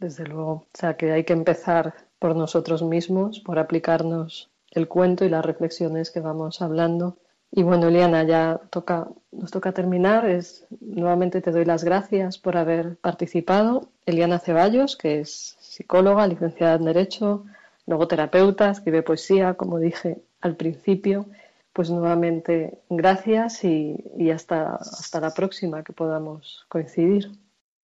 [0.00, 5.24] Desde luego, o sea que hay que empezar por nosotros mismos, por aplicarnos el cuento
[5.24, 7.18] y las reflexiones que vamos hablando.
[7.52, 10.28] Y bueno, Eliana, ya toca, nos toca terminar.
[10.28, 13.92] Es, nuevamente te doy las gracias por haber participado.
[14.04, 17.44] Eliana Ceballos, que es psicóloga, licenciada en Derecho,
[17.86, 21.26] logoterapeuta, escribe poesía, como dije al principio.
[21.72, 27.30] Pues nuevamente gracias y, y hasta, hasta la próxima que podamos coincidir.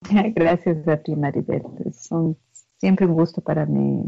[0.34, 1.62] Gracias a ti, Maribel.
[1.84, 2.08] Es
[2.78, 4.02] siempre un gusto para mí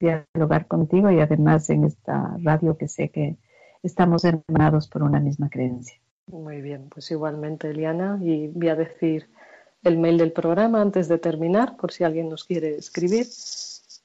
[0.00, 3.36] dialogar contigo y además en esta radio que sé que
[3.82, 6.00] estamos hermanados por una misma creencia.
[6.28, 9.28] Muy bien, pues igualmente, Eliana, y voy a decir
[9.82, 13.26] el mail del programa antes de terminar, por si alguien nos quiere escribir,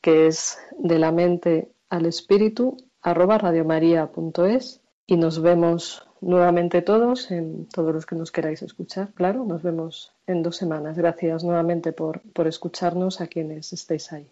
[0.02, 7.68] que es de la mente al espíritu arroba radiomaria.es y nos vemos nuevamente todos, en
[7.68, 10.98] todos los que nos queráis escuchar, claro, nos vemos en dos semanas.
[10.98, 14.32] Gracias nuevamente por, por escucharnos a quienes estéis ahí.